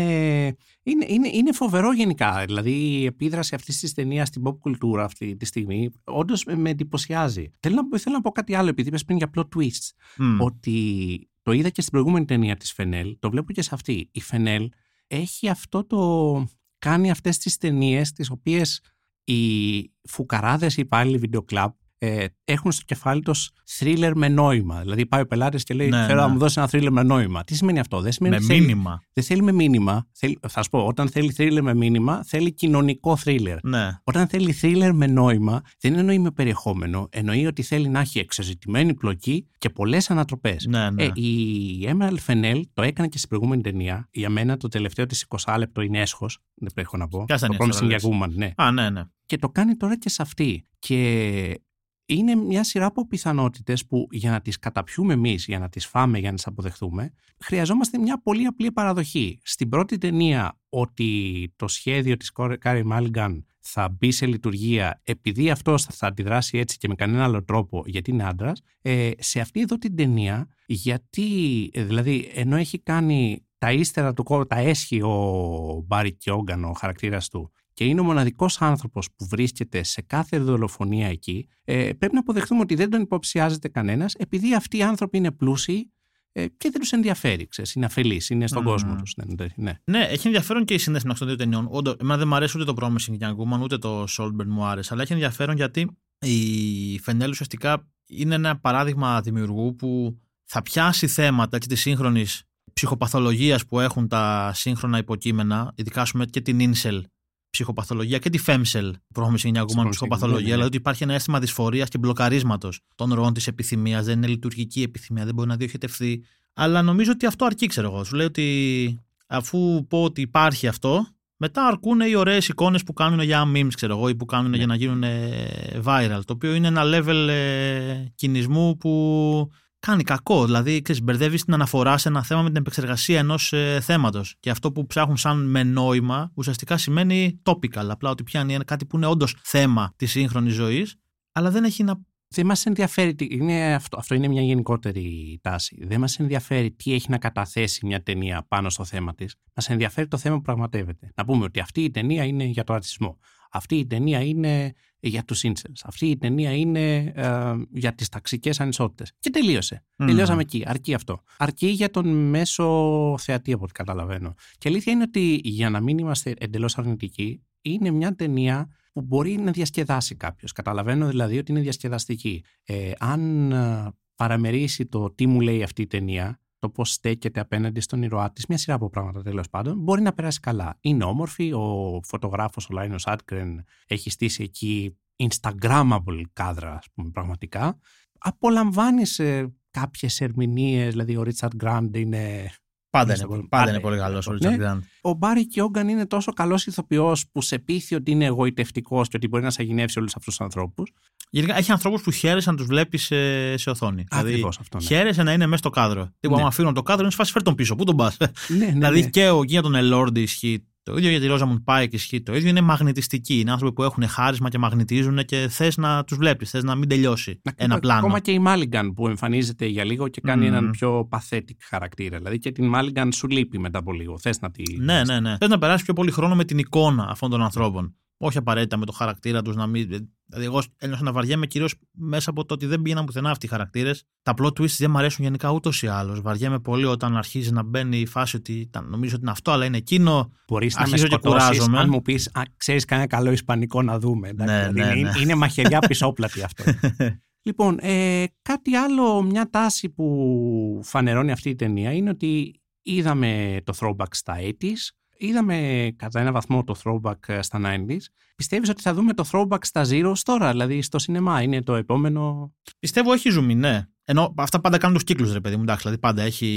είναι, 0.83 1.05
είναι, 1.07 1.27
είναι 1.33 1.51
φοβερό 1.53 1.93
γενικά. 1.93 2.43
Δηλαδή 2.45 2.71
η 2.71 3.05
επίδραση 3.05 3.55
αυτής 3.55 3.79
της 3.79 3.93
ταινίας 3.93 4.27
στην 4.27 4.41
pop 4.45 4.57
κουλτούρα 4.59 5.03
αυτή 5.03 5.35
τη 5.35 5.45
στιγμή 5.45 5.89
όντως 6.03 6.43
με 6.55 6.69
εντυπωσιάζει. 6.69 7.53
Θέλω 7.59 7.75
να, 7.75 7.87
πω- 7.87 7.97
θέλω 7.97 8.15
να 8.15 8.21
πω 8.21 8.29
κάτι 8.31 8.55
άλλο, 8.55 8.69
επειδή 8.69 8.87
είπες 8.87 9.03
πριν 9.05 9.17
για 9.17 9.29
plot 9.35 9.43
twists. 9.57 9.89
Μμ. 10.17 10.39
Ότι 10.41 11.29
το 11.41 11.51
είδα 11.51 11.69
και 11.69 11.81
στην 11.81 11.91
προηγούμενη 11.93 12.25
ταινία 12.25 12.55
της 12.55 12.71
Φενέλ, 12.73 13.15
το 13.19 13.29
βλέπω 13.29 13.51
και 13.53 13.61
σε 13.61 13.69
αυτή. 13.73 14.09
Η 14.11 14.21
Φενέλ 14.21 14.69
έχει 15.09 15.49
αυτό 15.49 15.85
το... 15.85 16.45
κάνει 16.79 17.11
αυτές 17.11 17.37
τις 17.37 17.57
ταινίες 17.57 18.11
τις 18.11 18.29
οποίες 18.29 18.81
οι 19.23 19.81
φουκαράδες 20.09 20.77
οι 20.77 20.81
υπάλληλοι 20.81 21.17
βιντεοκλαμπ 21.17 21.73
ε, 22.01 22.25
έχουν 22.43 22.71
στο 22.71 22.83
κεφάλι 22.85 23.21
τους 23.21 23.51
thriller 23.79 24.11
με 24.15 24.27
νόημα. 24.27 24.81
Δηλαδή 24.81 25.05
πάει 25.05 25.21
ο 25.21 25.25
πελάτης 25.27 25.63
και 25.63 25.73
λέει: 25.73 25.89
Ναι, 25.89 26.05
Θέλω 26.05 26.19
να 26.21 26.27
ναι. 26.27 26.33
μου 26.33 26.39
δώσεις 26.39 26.57
ένα 26.57 26.69
thriller 26.71 26.89
με 26.91 27.03
νόημα. 27.03 27.43
Τι 27.43 27.55
σημαίνει 27.55 27.79
αυτό, 27.79 28.01
Δεν 28.01 28.11
σημαίνει 28.11 28.35
Με 28.35 28.41
ότι 28.43 28.53
θέλει- 28.53 28.67
μήνυμα. 28.67 29.01
Δεν 29.13 29.23
θέλει 29.23 29.41
με 29.41 29.51
μήνυμα. 29.51 30.07
Θέλει, 30.11 30.39
θα 30.47 30.63
σου 30.63 30.69
πω, 30.69 30.85
όταν 30.85 31.09
θέλει 31.09 31.33
thriller 31.37 31.59
με 31.61 31.73
μήνυμα, 31.73 32.23
θέλει 32.25 32.53
κοινωνικό 32.53 33.17
thriller. 33.25 33.57
Ναι. 33.63 33.89
Όταν 34.03 34.27
θέλει 34.27 34.55
thriller 34.61 34.91
με 34.93 35.07
νόημα, 35.07 35.61
δεν 35.79 35.95
εννοεί 35.95 36.19
με 36.19 36.31
περιεχόμενο. 36.31 37.07
Εννοεί 37.11 37.45
ότι 37.45 37.61
θέλει 37.61 37.87
να 37.89 37.99
έχει 37.99 38.19
εξεζητημένη 38.19 38.93
πλοκή 38.93 39.47
και 39.57 39.69
πολλές 39.69 40.09
ανατροπές. 40.09 40.65
Ναι, 40.65 40.89
ναι. 40.89 41.03
Ε, 41.03 41.11
η 41.13 41.87
Emerald 41.91 42.17
Fennell 42.27 42.61
το 42.73 42.81
έκανε 42.81 43.07
και 43.07 43.17
στην 43.17 43.29
προηγούμενη 43.29 43.61
ταινία. 43.61 44.07
Για 44.11 44.29
μένα 44.29 44.57
το 44.57 44.67
τελευταίο 44.67 45.05
της 45.05 45.25
20 45.27 45.55
λεπτό 45.57 45.81
είναι 45.81 45.99
έσχος. 45.99 46.39
Δεν 46.55 46.71
πρέπει 46.73 46.97
να 46.97 47.07
πω. 47.07 47.23
Ποια 47.25 47.39
το 47.39 47.47
ταινία 47.47 47.57
Promising 47.65 47.79
τώρα 47.79 48.21
Young 48.21 48.23
Woman, 48.25 48.29
ναι. 48.33 48.51
Α, 48.55 48.71
ναι, 48.71 48.89
ναι. 48.89 49.01
Και 49.25 49.37
το 49.37 49.49
κάνει 49.49 49.75
τώρα 49.75 49.97
και 49.97 50.09
σε 50.09 50.21
αυτή. 50.21 50.67
Και 50.79 51.61
είναι 52.09 52.35
μια 52.35 52.63
σειρά 52.63 52.85
από 52.85 53.07
πιθανότητες 53.07 53.85
που 53.85 54.07
για 54.11 54.31
να 54.31 54.41
τις 54.41 54.59
καταπιούμε 54.59 55.13
εμείς, 55.13 55.45
για 55.45 55.59
να 55.59 55.69
τις 55.69 55.85
φάμε, 55.85 56.19
για 56.19 56.29
να 56.29 56.35
τις 56.35 56.47
αποδεχθούμε, 56.47 57.13
χρειαζόμαστε 57.39 57.97
μια 57.97 58.21
πολύ 58.21 58.45
απλή 58.45 58.71
παραδοχή. 58.71 59.39
Στην 59.43 59.69
πρώτη 59.69 59.97
ταινία, 59.97 60.59
ότι 60.69 61.53
το 61.55 61.67
σχέδιο 61.67 62.17
της 62.17 62.31
Κάρεϊ 62.59 62.85
Μάλιγκαν 62.85 63.45
θα 63.59 63.89
μπει 63.89 64.11
σε 64.11 64.25
λειτουργία 64.25 65.01
επειδή 65.03 65.49
αυτός 65.49 65.83
θα 65.83 66.07
αντιδράσει 66.07 66.57
έτσι 66.57 66.77
και 66.77 66.87
με 66.87 66.95
κανένα 66.95 67.23
άλλο 67.23 67.43
τρόπο 67.43 67.83
γιατί 67.85 68.11
είναι 68.11 68.23
άντρας. 68.23 68.61
Ε, 68.81 69.11
σε 69.17 69.39
αυτή 69.39 69.61
εδώ 69.61 69.77
την 69.77 69.95
ταινία, 69.95 70.47
γιατί 70.65 71.69
ε, 71.73 71.83
δηλαδή 71.83 72.31
ενώ 72.33 72.55
έχει 72.55 72.79
κάνει 72.79 73.43
τα 73.57 73.71
ύστερα 73.71 74.13
του 74.13 74.23
κόσμου, 74.23 74.45
τα 74.45 74.57
έσχει 74.57 75.01
ο 75.01 75.83
Μπάρι 75.87 76.13
Κιόγκαν, 76.13 76.63
ο 76.63 76.73
χαρακτήρας 76.73 77.29
του, 77.29 77.51
και 77.79 77.85
είναι 77.85 77.99
ο 77.99 78.03
μοναδικός 78.03 78.61
άνθρωπος 78.61 79.07
που 79.15 79.27
βρίσκεται 79.27 79.83
σε 79.83 80.01
κάθε 80.01 80.39
δολοφονία 80.39 81.07
εκεί, 81.07 81.47
ε, 81.63 81.93
πρέπει 81.97 82.13
να 82.13 82.19
αποδεχτούμε 82.19 82.61
ότι 82.61 82.75
δεν 82.75 82.89
τον 82.89 83.01
υποψιάζεται 83.01 83.67
κανένας, 83.67 84.13
επειδή 84.13 84.55
αυτοί 84.55 84.77
οι 84.77 84.83
άνθρωποι 84.83 85.17
είναι 85.17 85.31
πλούσιοι 85.31 85.91
ε, 86.31 86.45
και 86.47 86.69
δεν 86.69 86.81
τους 86.81 86.91
ενδιαφέρει. 86.91 87.47
Ξέρεις, 87.47 87.73
είναι 87.73 87.85
αφελεί, 87.85 88.21
είναι 88.29 88.47
στον 88.47 88.61
Μμμ. 88.61 88.69
κόσμο 88.69 88.95
τους. 88.95 89.15
Ναι, 89.15 89.45
ναι. 89.55 89.79
Ναι, 89.83 90.03
έχει 90.03 90.27
ενδιαφέρον 90.27 90.65
και 90.65 90.73
η 90.73 90.77
σύνδεση 90.77 91.07
μεταξύ 91.07 91.25
των 91.25 91.35
δύο 91.35 91.45
ταινιών. 91.45 91.67
Όντως, 91.71 91.95
εμένα 91.99 92.17
δεν 92.17 92.27
μου 92.27 92.35
αρέσει 92.35 92.59
ούτε 92.59 92.73
το 92.73 92.77
Promising 92.81 93.17
Young 93.23 93.35
Woman 93.35 93.61
ούτε 93.61 93.77
το 93.77 94.03
Solberg 94.17 94.47
μου 94.47 94.65
άρεσε. 94.65 94.93
Αλλά 94.93 95.01
έχει 95.01 95.13
ενδιαφέρον 95.13 95.55
γιατί 95.55 95.97
η 96.19 96.99
Φενέλ 96.99 97.29
ουσιαστικά 97.29 97.87
είναι 98.07 98.35
ένα 98.35 98.59
παράδειγμα 98.59 99.21
δημιουργού 99.21 99.75
που 99.75 100.19
θα 100.43 100.61
πιάσει 100.61 101.07
θέματα 101.07 101.55
έτσι, 101.55 101.69
της 101.69 101.81
σύγχρονης 101.81 102.43
ψυχοπαθολογίας 102.73 103.65
που 103.65 103.79
έχουν 103.79 104.07
τα 104.07 104.51
σύγχρονα 104.53 104.97
υποκείμενα, 104.97 105.73
ειδικά 105.75 106.01
ας 106.01 106.11
πούμε 106.11 106.25
και 106.25 106.41
την 106.41 106.73
Incel 106.73 107.01
ψυχοπαθολογία 107.49 108.17
και 108.17 108.29
τη 108.29 108.39
Femcel 108.45 108.91
Promising 109.13 109.53
Young 109.53 109.61
Woman 109.61 109.83
Promising, 109.83 109.89
ψυχοπαθολογία. 109.89 110.39
ναι, 110.41 110.47
ναι. 110.47 110.49
Δηλαδή 110.51 110.65
ότι 110.67 110.77
υπάρχει 110.77 111.03
ένα 111.03 111.13
αίσθημα 111.13 111.39
δυσφορίας 111.39 111.89
και 111.89 111.97
μπλοκαρίσματος 111.97 112.79
των 112.95 113.13
ροών 113.13 113.33
της 113.33 113.47
επιθυμίας. 113.47 114.05
Δεν 114.05 114.17
είναι 114.17 114.27
λειτουργική 114.27 114.81
επιθυμία, 114.81 115.25
δεν 115.25 115.33
μπορεί 115.33 115.47
να 115.47 115.55
διοχετευτεί. 115.55 116.23
Αλλά 116.53 116.81
νομίζω 116.81 117.11
ότι 117.11 117.25
αυτό 117.25 117.45
αρκεί, 117.45 117.67
ξέρω 117.67 117.87
εγώ. 117.87 118.03
Σου 118.03 118.15
λέει 118.15 118.25
ότι 118.25 118.99
αφού 119.27 119.85
πω 119.87 120.03
ότι 120.03 120.21
υπάρχει 120.21 120.67
αυτό, 120.67 121.07
μετά 121.37 121.65
αρκούν 121.67 121.99
οι 121.99 122.15
ωραίες 122.15 122.47
εικόνες 122.47 122.83
που 122.83 122.93
κάνουν 122.93 123.19
για 123.21 123.43
memes, 123.55 123.73
ξέρω 123.75 123.95
εγώ, 123.97 124.09
ή 124.09 124.15
που 124.15 124.25
κάνουν 124.25 124.49
Ναι. 124.51 124.57
για 124.57 124.65
να 124.65 124.75
γίνουν 124.75 125.03
ε, 125.03 125.47
viral. 125.83 126.19
Το 126.25 126.33
οποίο 126.33 126.53
είναι 126.53 126.67
ένα 126.67 126.81
level 126.85 127.27
ε, 127.29 128.05
κινησμού 128.15 128.77
που 128.77 129.49
κάνει 129.79 130.03
κακό. 130.03 130.45
Δηλαδή, 130.45 130.81
ξέρεις, 130.81 131.01
μπερδεύεις 131.03 131.43
την 131.45 131.53
αναφορά 131.53 131.97
σε 131.97 132.07
ένα 132.09 132.23
θέμα 132.23 132.41
με 132.41 132.47
την 132.47 132.57
επεξεργασία 132.57 133.19
ενός 133.19 133.53
ε, 133.53 133.79
θέματος. 133.81 134.35
Και 134.39 134.49
αυτό 134.49 134.71
που 134.71 134.85
ψάχνουν 134.85 135.17
σαν 135.17 135.49
με 135.49 135.63
νόημα 135.63 136.31
ουσιαστικά 136.35 136.77
σημαίνει 136.77 137.41
topical. 137.43 137.87
Απλά 137.89 138.09
ότι 138.09 138.23
πιάνει 138.23 138.53
ένα- 138.53 138.63
κάτι 138.63 138.85
που 138.85 138.95
είναι 138.97 139.05
όντως 139.05 139.35
θέμα 139.43 139.93
της 139.95 140.11
σύγχρονης 140.11 140.53
ζωής, 140.53 140.95
αλλά 141.31 141.49
δεν 141.51 141.63
έχει 141.63 141.83
να. 141.83 142.07
Δεν 142.31 142.45
μας 142.45 142.65
ενδιαφέρει. 142.65 143.15
τι- 143.15 143.27
Είναι 143.31 143.73
αυτό, 143.73 143.97
αυτό 143.97 144.15
είναι 144.15 144.27
μια 144.27 144.41
γενικότερη 144.41 145.39
τάση. 145.41 145.85
Δεν 145.87 145.99
μας 145.99 146.19
ενδιαφέρει 146.19 146.71
τι 146.71 146.93
έχει 146.93 147.09
να 147.09 147.17
καταθέσει 147.17 147.85
μια 147.85 148.03
ταινία 148.03 148.45
πάνω 148.47 148.69
στο 148.69 148.83
θέμα 148.83 149.15
της. 149.15 149.35
Μας 149.55 149.69
ενδιαφέρει 149.69 150.07
το 150.07 150.17
θέμα 150.17 150.35
που 150.35 150.41
πραγματεύεται. 150.41 151.11
Να 151.15 151.25
πούμε 151.25 151.43
ότι 151.43 151.59
αυτή 151.59 151.81
η 151.83 151.91
ταινία 151.91 152.23
είναι 152.23 152.43
για 152.43 152.63
το 152.63 152.73
ρατσισμό. 152.73 153.17
Αυτή 153.51 153.75
η 153.75 153.87
ταινία 153.87 154.21
είναι 154.23 154.73
για 154.99 155.23
τους 155.23 155.41
incels. 155.43 155.81
Αυτή 155.83 156.05
η 156.05 156.17
ταινία 156.17 156.55
είναι 156.55 157.13
ε, 157.15 157.53
για 157.71 157.93
τις 157.93 158.09
ταξικές 158.09 158.59
ανισότητες. 158.59 159.13
Και 159.19 159.29
τελείωσε. 159.29 159.83
Μμμ. 159.97 160.07
Τελειώσαμε 160.07 160.41
εκεί. 160.41 160.63
Αρκεί 160.65 160.93
αυτό. 160.93 161.23
Αρκεί 161.37 161.67
για 161.67 161.89
τον 161.89 162.29
μέσο 162.29 163.15
θεατή, 163.19 163.51
από 163.53 163.63
ό,τι 163.63 163.73
καταλαβαίνω. 163.73 164.33
Και 164.57 164.67
η 164.67 164.71
αλήθεια 164.71 164.93
είναι 164.93 165.03
ότι 165.03 165.39
για 165.43 165.69
να 165.69 165.79
μην 165.79 165.97
είμαστε 165.97 166.33
εντελώς 166.37 166.77
αρνητικοί, 166.77 167.43
είναι 167.61 167.91
μια 167.91 168.15
ταινία 168.15 168.67
που 168.93 169.01
μπορεί 169.01 169.37
να 169.37 169.51
διασκεδάσει 169.51 170.15
κάποιος. 170.15 170.51
Καταλαβαίνω 170.51 171.07
δηλαδή 171.07 171.37
ότι 171.37 171.51
είναι 171.51 171.61
διασκεδαστική. 171.61 172.43
Ε, 172.63 172.91
αν 172.99 173.51
ε, 173.51 173.91
παραμερίσει 174.15 174.85
το 174.85 175.11
τι 175.11 175.27
μου 175.27 175.41
λέει 175.41 175.63
αυτή 175.63 175.81
η 175.81 175.87
ταινία, 175.87 176.39
το 176.59 176.69
πώς 176.69 176.91
στέκεται 176.91 177.39
απέναντι 177.39 177.79
στον 177.79 178.03
ήρωά 178.03 178.31
της, 178.31 178.45
μια 178.45 178.57
σειρά 178.57 178.75
από 178.75 178.89
πράγματα 178.89 179.21
τέλος 179.21 179.49
πάντων, 179.49 179.77
μπορεί 179.79 180.01
να 180.01 180.13
περάσει 180.13 180.39
καλά. 180.39 180.77
Είναι 180.81 181.03
όμορφη. 181.03 181.53
Ο 181.53 181.99
φωτογράφος, 182.07 182.65
ο 182.69 182.73
Λάινος 182.73 183.07
Άτκρεν, 183.07 183.63
έχει 183.87 184.09
στήσει 184.09 184.43
εκεί 184.43 184.97
Instagrammable 185.29 186.21
κάδρα, 186.33 186.73
ας 186.73 186.85
πούμε, 186.93 187.09
πραγματικά. 187.09 187.77
Απολαμβάνεις 188.19 189.19
ε, 189.19 189.53
κάποιες 189.71 190.21
ερμηνείες, 190.21 190.89
δηλαδή 190.89 191.17
ο 191.17 191.23
Ρίτσαρντ 191.23 191.55
Γκραντ 191.55 191.95
είναι. 191.95 192.51
Πάντα 192.91 193.13
Είστε 193.13 193.25
είναι, 193.25 193.35
πολύ- 193.35 193.47
πάντα 193.47 193.63
πάντα 193.63 193.71
είναι 193.75 193.79
πολύ 193.83 193.95
είναι. 193.95 194.03
καλός 194.03 194.27
ο 194.27 194.33
Ναι. 194.33 194.37
Richard 194.57 194.59
Grant. 194.61 194.79
Ο 195.01 195.13
Μπάρι 195.13 195.47
Κιόγκαν 195.47 195.87
είναι 195.87 196.05
τόσο 196.05 196.31
καλός 196.33 196.65
ηθοποιός 196.67 197.29
που 197.31 197.41
σε 197.41 197.59
πείθει 197.59 197.95
ότι 197.95 198.11
είναι 198.11 198.25
εγωιτευτικός 198.25 199.07
και 199.07 199.17
ότι 199.17 199.27
μπορεί 199.27 199.43
να 199.43 199.49
σαγηνεύσει 199.49 199.99
όλους 199.99 200.15
αυτούς 200.15 200.35
τους 200.35 200.45
ανθρώπους. 200.45 200.91
Γενικά 201.29 201.57
έχει 201.57 201.71
ανθρώπους 201.71 202.01
που 202.01 202.11
χαίρεσαι 202.11 202.51
να 202.51 202.57
τους 202.57 202.65
βλέπεις 202.65 203.03
σε, 203.03 203.57
σε 203.57 203.69
οθόνη. 203.69 204.05
Ακριβώς 204.09 204.59
αυτό, 204.59 204.77
ναι. 204.77 204.83
Χαίρεσαι 204.83 205.23
να 205.23 205.33
είναι 205.33 205.45
μέσα 205.45 205.57
στο 205.57 205.69
κάδρο. 205.69 206.09
Τι 206.19 206.29
Ναι. 206.29 206.35
άμα 206.37 206.47
αφήνουν 206.47 206.73
το 206.73 206.81
κάδρο, 206.83 207.03
είναι 207.03 207.11
σφάση 207.11 207.31
φέρ 207.31 207.43
τον 207.43 207.55
πίσω. 207.55 207.75
Πού 207.75 207.83
τον 207.83 207.95
πας; 207.95 208.17
Ναι, 208.19 208.57
ναι, 208.65 208.71
δηλαδή 208.71 208.99
ναι. 209.01 209.09
και 209.09 209.29
ο, 209.29 209.39
και 209.43 209.51
για 209.51 209.61
τον 209.61 209.75
Ελόρντι 209.75 210.21
ισχύει 210.21 210.63
το 210.83 210.97
ίδιο, 210.97 211.09
για 211.09 211.19
τη 211.19 211.27
Ρόζα 211.27 211.61
Πάικ 211.63 211.93
ισχύει 211.93 212.21
το 212.21 212.35
ίδιο. 212.35 212.49
Είναι 212.49 212.61
μαγνητιστικοί. 212.61 213.39
Είναι 213.39 213.51
άνθρωποι 213.51 213.73
που 213.73 213.83
έχουν 213.83 214.07
χάρισμα 214.07 214.49
και 214.49 214.57
μαγνητίζουν 214.57 215.25
και 215.25 215.47
θες 215.49 215.77
να 215.77 216.03
τους 216.03 216.17
βλέπεις. 216.17 216.49
Θες 216.49 216.63
να 216.63 216.75
μην 216.75 216.89
τελειώσει 216.89 217.31
ένα 217.43 217.53
Ακόμα- 217.63 217.79
πλάνο. 217.79 217.99
Ακόμα 217.99 218.19
και 218.19 218.31
η 218.31 218.39
Μάλιγκαν 218.39 218.93
που 218.93 219.07
εμφανίζεται 219.07 219.65
για 219.65 219.83
λίγο 219.85 220.07
και 220.07 220.21
κάνει 220.21 220.45
Μμμ. 220.45 220.53
έναν 220.53 220.71
πιο 220.71 221.09
pathetic 221.11 221.55
χαρακτήρα. 221.69 222.17
Δηλαδή 222.17 222.37
και 222.39 222.51
την 222.51 222.67
Μάλιγκαν 222.67 223.11
σου 223.11 223.27
λείπει 223.27 223.59
μετά 223.59 223.79
από 223.79 223.91
λίγο. 223.93 224.19
Θες 224.19 224.39
να 224.39 224.51
τη. 224.51 224.63
Ναι, 224.79 225.03
ναι, 225.03 225.19
ναι. 225.19 225.35
Θες 225.39 225.49
να 225.49 225.57
περάσεις 225.57 225.83
πιο 225.83 225.93
πολύ 225.93 226.11
χρόνο 226.11 226.35
με 226.35 226.43
την 226.45 226.57
εικόνα 226.57 227.07
αυτών 227.09 227.29
των 227.29 227.41
ανθρώπων. 227.41 227.95
Όχι 228.21 228.37
απαραίτητα 228.37 228.77
με 228.77 228.85
το 228.85 228.91
χαρακτήρα 228.91 229.41
τους 229.41 229.55
να 229.55 229.67
μην. 229.67 229.87
Δηλαδή, 230.25 230.45
εγώ 230.45 230.63
ένιωσα 230.77 231.03
να 231.03 231.11
βαριέμαι 231.11 231.45
κυρίως 231.47 231.75
μέσα 231.91 232.29
από 232.29 232.45
το 232.45 232.53
ότι 232.53 232.65
δεν 232.65 232.81
πήγαιναν 232.81 233.05
πουθενά 233.05 233.29
αυτοί 233.29 233.45
οι 233.45 233.49
χαρακτήρες. 233.49 234.03
Τα 234.21 234.33
plot 234.37 234.47
twists 234.47 234.75
δεν 234.77 234.91
μου 234.91 234.97
αρέσουν 234.97 235.23
γενικά 235.23 235.49
ούτως 235.51 235.81
ή 235.81 235.87
άλλως. 235.87 236.21
Βαριέμαι 236.21 236.59
πολύ 236.59 236.85
όταν 236.85 237.17
αρχίζει 237.17 237.51
να 237.51 237.63
μπαίνει 237.63 237.97
η 237.99 238.05
φάση 238.05 238.35
ότι 238.35 238.53
ήταν, 238.53 238.89
νομίζω 238.89 239.13
ότι 239.13 239.21
είναι 239.21 239.31
αυτό, 239.31 239.51
αλλά 239.51 239.65
είναι 239.65 239.77
εκείνο. 239.77 240.31
Μπορείς 240.47 240.75
να 240.75 240.81
με 240.81 240.87
Αρχίζω 240.87 241.07
και 241.07 241.13
σκοτώσεις 241.13 241.47
κουράζομαι. 241.47 241.79
αν 241.79 241.89
μου 241.89 242.01
πεις, 242.01 242.31
ξέρεις 242.57 242.85
κανένα 242.85 243.07
καλό 243.07 243.31
Ισπανικό 243.31 243.81
να 243.81 243.99
δούμε. 243.99 244.29
Εντάξει, 244.29 244.53
Ναι, 244.53 244.69
δηλαδή 244.71 244.93
ναι, 244.93 244.99
είναι, 244.99 245.11
ναι. 245.15 245.21
είναι 245.21 245.35
μαχαιριά 245.35 245.79
πισόπλατη 245.79 246.43
αυτό. 246.43 246.63
λοιπόν, 247.47 247.77
ε, 247.81 248.23
κάτι 248.41 248.75
άλλο, 248.75 249.21
μια 249.21 249.49
τάση 249.49 249.89
που 249.89 250.79
φανερώνει 250.83 251.31
αυτή 251.31 251.49
η 251.49 251.55
ταινία 251.55 251.91
είναι 251.91 252.09
ότι 252.09 252.61
είδαμε 252.81 253.57
το 253.63 253.73
throwback 253.79 254.07
στα 254.11 254.35
80s, 254.39 254.98
είδαμε 255.19 255.89
κατά 255.95 256.19
ένα 256.19 256.31
βαθμό 256.31 256.63
το 256.63 256.75
throwback 256.83 257.39
στα 257.39 257.59
90s. 257.63 258.01
Πιστεύεις 258.35 258.69
ότι 258.69 258.81
θα 258.81 258.93
δούμε 258.93 259.13
το 259.13 259.29
throwback 259.31 259.65
στα 259.65 259.85
zeros 259.89 260.17
τώρα, 260.23 260.51
δηλαδή 260.51 260.81
στο 260.81 260.99
σινεμά, 260.99 261.41
είναι 261.41 261.61
το 261.61 261.75
επόμενο... 261.75 262.53
Πιστεύω 262.79 263.13
έχει 263.13 263.29
ζουμί, 263.29 263.55
ναι. 263.55 263.87
Ενώ 264.03 264.33
αυτά 264.37 264.61
πάντα 264.61 264.77
κάνουν 264.77 264.95
τους 264.95 265.03
κύκλους, 265.03 265.33
ρε 265.33 265.39
παιδί 265.39 265.55
μου. 265.55 265.61
Εντάξει, 265.61 265.81
δηλαδή 265.81 266.01
πάντα 266.01 266.21
έχει 266.21 266.47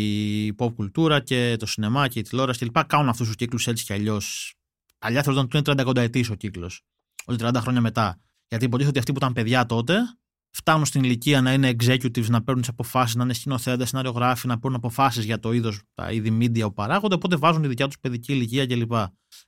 η 0.46 0.54
pop 0.58 0.74
κουλτούρα 0.74 1.20
και 1.20 1.56
το 1.58 1.66
σινεμά 1.66 2.08
και 2.08 2.18
η 2.18 2.22
τηλεόραση 2.22 2.58
κλπ. 2.58 2.84
Κάνουν 2.84 3.08
αυτούς 3.08 3.26
τους 3.26 3.36
κύκλους 3.36 3.66
έτσι 3.66 3.84
κι 3.84 3.92
αλλιώς. 3.92 4.54
Αλλιά 4.98 5.22
θέλω 5.22 5.36
να 5.36 5.46
του 5.46 5.56
είναι 5.56 5.82
30 5.82 5.96
ετής 5.96 6.30
ο 6.30 6.34
κύκλος. 6.34 6.82
Όλοι 7.24 7.38
30 7.42 7.50
χρόνια 7.56 7.80
μετά. 7.80 8.20
Γιατί 8.48 8.64
υποτίθεται 8.64 8.88
ότι 8.88 8.98
αυτοί 8.98 9.12
που 9.12 9.18
ήταν 9.18 9.32
παιδιά 9.32 9.66
τότε 9.66 9.98
φτάνουν 10.54 10.84
στην 10.84 11.02
ηλικία 11.02 11.40
να 11.40 11.52
είναι 11.52 11.70
executives, 11.80 12.26
να 12.28 12.42
παίρνουν 12.42 12.62
τις 12.62 12.70
αποφάσεις, 12.70 13.14
να 13.14 13.24
είναι 13.24 13.32
σκηνοθέτες, 13.32 13.88
σεναριογράφοι, 13.88 14.46
να 14.46 14.58
παίρνουν 14.58 14.78
αποφάσεις 14.78 15.24
για 15.24 15.38
το 15.38 15.52
είδος, 15.52 15.80
τα 15.94 16.12
είδη 16.12 16.38
media 16.40 16.60
που 16.62 16.72
παράγονται. 16.72 17.14
Οπότε 17.14 17.36
βάζουν 17.36 17.62
τη 17.62 17.68
δικιά 17.68 17.86
τους 17.86 17.98
παιδική 17.98 18.32
ηλικία 18.32 18.66
κλπ. 18.66 18.92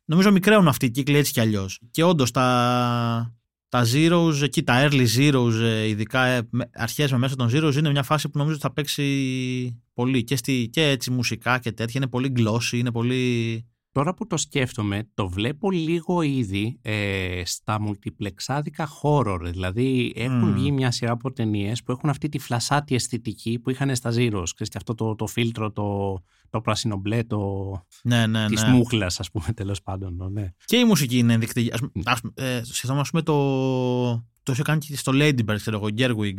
Νομίζω 0.04 0.32
μικραίουν 0.32 0.68
αυτοί 0.68 0.86
οι 0.86 0.90
κύκλοι 0.90 1.16
έτσι 1.16 1.32
κι 1.32 1.40
αλλιώς. 1.40 1.80
Και 1.90 2.02
όντως 2.02 2.30
τα, 2.30 3.34
τα 3.68 3.84
zeros, 3.92 4.42
εκεί 4.42 4.62
τα 4.62 4.88
early 4.88 5.06
zeros, 5.18 5.52
ε, 5.60 5.86
ειδικά 5.88 6.24
ε, 6.24 6.48
με- 6.50 6.70
αρχές 6.74 7.12
με 7.12 7.18
μέσα 7.18 7.36
των 7.36 7.50
zeros, 7.52 7.74
είναι 7.78 7.90
μια 7.90 8.02
φάση 8.02 8.28
που 8.28 8.38
νομίζω 8.38 8.54
ότι 8.54 8.64
θα 8.66 8.72
παίξει 8.72 9.82
πολύ 9.94 10.24
και, 10.24 10.36
στη, 10.36 10.68
και 10.72 10.82
έτσι 10.88 11.10
μουσικά 11.10 11.58
και 11.58 11.72
τέτοια. 11.72 12.00
Είναι 12.00 12.10
πολύ 12.10 12.32
glossy, 12.36 12.72
είναι 12.72 12.90
πολύ. 12.92 13.64
Τώρα 13.94 14.14
που 14.14 14.26
το 14.26 14.36
σκέφτομαι, 14.36 15.08
το 15.14 15.28
βλέπω 15.28 15.70
λίγο 15.70 16.22
ήδη 16.22 16.78
ε, 16.82 17.42
στα 17.44 17.78
multiplexάδικα 17.86 18.86
horror. 19.02 19.40
Δηλαδή 19.42 20.12
έχουν 20.16 20.38
Μμμ. 20.38 20.52
βγει 20.52 20.70
μια 20.72 20.90
σειρά 20.90 21.12
από 21.12 21.32
ταινίες 21.32 21.82
που 21.82 21.92
έχουν 21.92 22.10
αυτή 22.10 22.28
τη 22.28 22.38
φλασάτη 22.38 22.94
αισθητική 22.94 23.58
που 23.58 23.70
είχαν 23.70 23.96
στα 23.96 24.10
Zeros. 24.10 24.44
Ξέρεις, 24.54 24.68
και 24.68 24.76
αυτό 24.76 24.94
το, 24.94 25.14
το 25.14 25.26
φίλτρο, 25.26 25.72
το, 25.72 26.18
το 26.50 26.60
πράσινο-μπλε, 26.60 27.24
το, 27.24 27.72
Ναι, 28.02 28.26
ναι, 28.26 28.46
της 28.46 28.62
ναι. 28.62 28.68
μούχλας 28.68 29.20
ας 29.20 29.30
πούμε 29.30 29.46
τέλος 29.54 29.82
πάντων. 29.82 30.28
Ναι. 30.32 30.52
Και 30.64 30.76
η 30.76 30.84
μουσική 30.84 31.18
είναι 31.18 31.32
ενδεικτική. 31.32 31.72
Ας, 31.72 31.80
ας, 32.04 32.20
ε, 32.34 32.60
σκεφτόμαστε 32.64 33.00
ας 33.00 33.10
πούμε, 33.10 33.22
το, 33.22 34.26
Το 34.42 34.52
είχε 34.52 34.62
κάνει 34.62 34.78
και 34.78 34.96
στο 34.96 35.12
Ladybird, 35.14 35.54
ξέρω 35.56 35.76
εγώ, 35.76 35.88
Gerwig. 35.96 36.34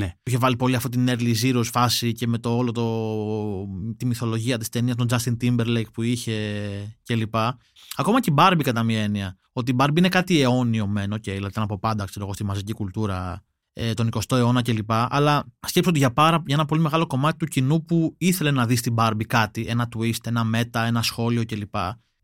Ναι. 0.00 0.06
Που 0.06 0.22
είχε 0.24 0.38
βάλει 0.38 0.56
πολύ 0.56 0.74
αυτή 0.74 0.88
την 0.88 1.06
early 1.08 1.34
zeros 1.42 1.64
φάση 1.72 2.12
και 2.12 2.26
με 2.26 2.38
το 2.38 2.56
όλο 2.56 2.72
το, 2.72 2.84
τη 3.96 4.06
μυθολογία 4.06 4.58
της 4.58 4.68
ταινίας, 4.68 4.96
τον 4.96 5.08
Justin 5.10 5.36
Timberlake 5.44 5.92
που 5.92 6.02
είχε 6.02 6.68
κλπ. 7.04 7.34
Ακόμα 7.96 8.20
και 8.20 8.30
η 8.30 8.34
Barbie 8.36 8.60
κατά 8.62 8.82
μία 8.82 9.02
έννοια. 9.02 9.38
Ότι 9.52 9.70
η 9.70 9.76
Barbie 9.78 9.98
είναι 9.98 10.08
κάτι 10.08 10.40
αιώνιο 10.40 10.86
μεν, 10.86 11.12
okay, 11.12 11.20
δηλαδή 11.20 11.46
ήταν 11.46 11.62
από 11.62 11.78
πάντα 11.78 12.04
ξέρω 12.04 12.24
εγώ, 12.24 12.34
στη 12.34 12.44
μαζική 12.44 12.72
κουλτούρα 12.72 13.42
ε, 13.72 13.94
τον 13.94 14.08
20ο 14.12 14.36
αιώνα 14.36 14.62
κλπ. 14.62 14.90
Αλλά 14.92 15.44
σκέψω 15.66 15.90
ότι 15.90 15.98
για, 15.98 16.12
πάρα, 16.12 16.42
για 16.46 16.54
ένα 16.54 16.64
πολύ 16.64 16.80
μεγάλο 16.80 17.06
κομμάτι 17.06 17.36
του 17.36 17.46
κοινού 17.46 17.84
που 17.84 18.14
ήθελε 18.18 18.50
να 18.50 18.66
δει 18.66 18.76
στην 18.76 18.94
Barbie 18.98 19.24
κάτι, 19.26 19.66
ένα 19.68 19.88
twist, 19.96 20.26
ένα 20.26 20.44
μέτα, 20.44 20.84
ένα 20.84 21.02
σχόλιο 21.02 21.44
κλπ. 21.44 21.74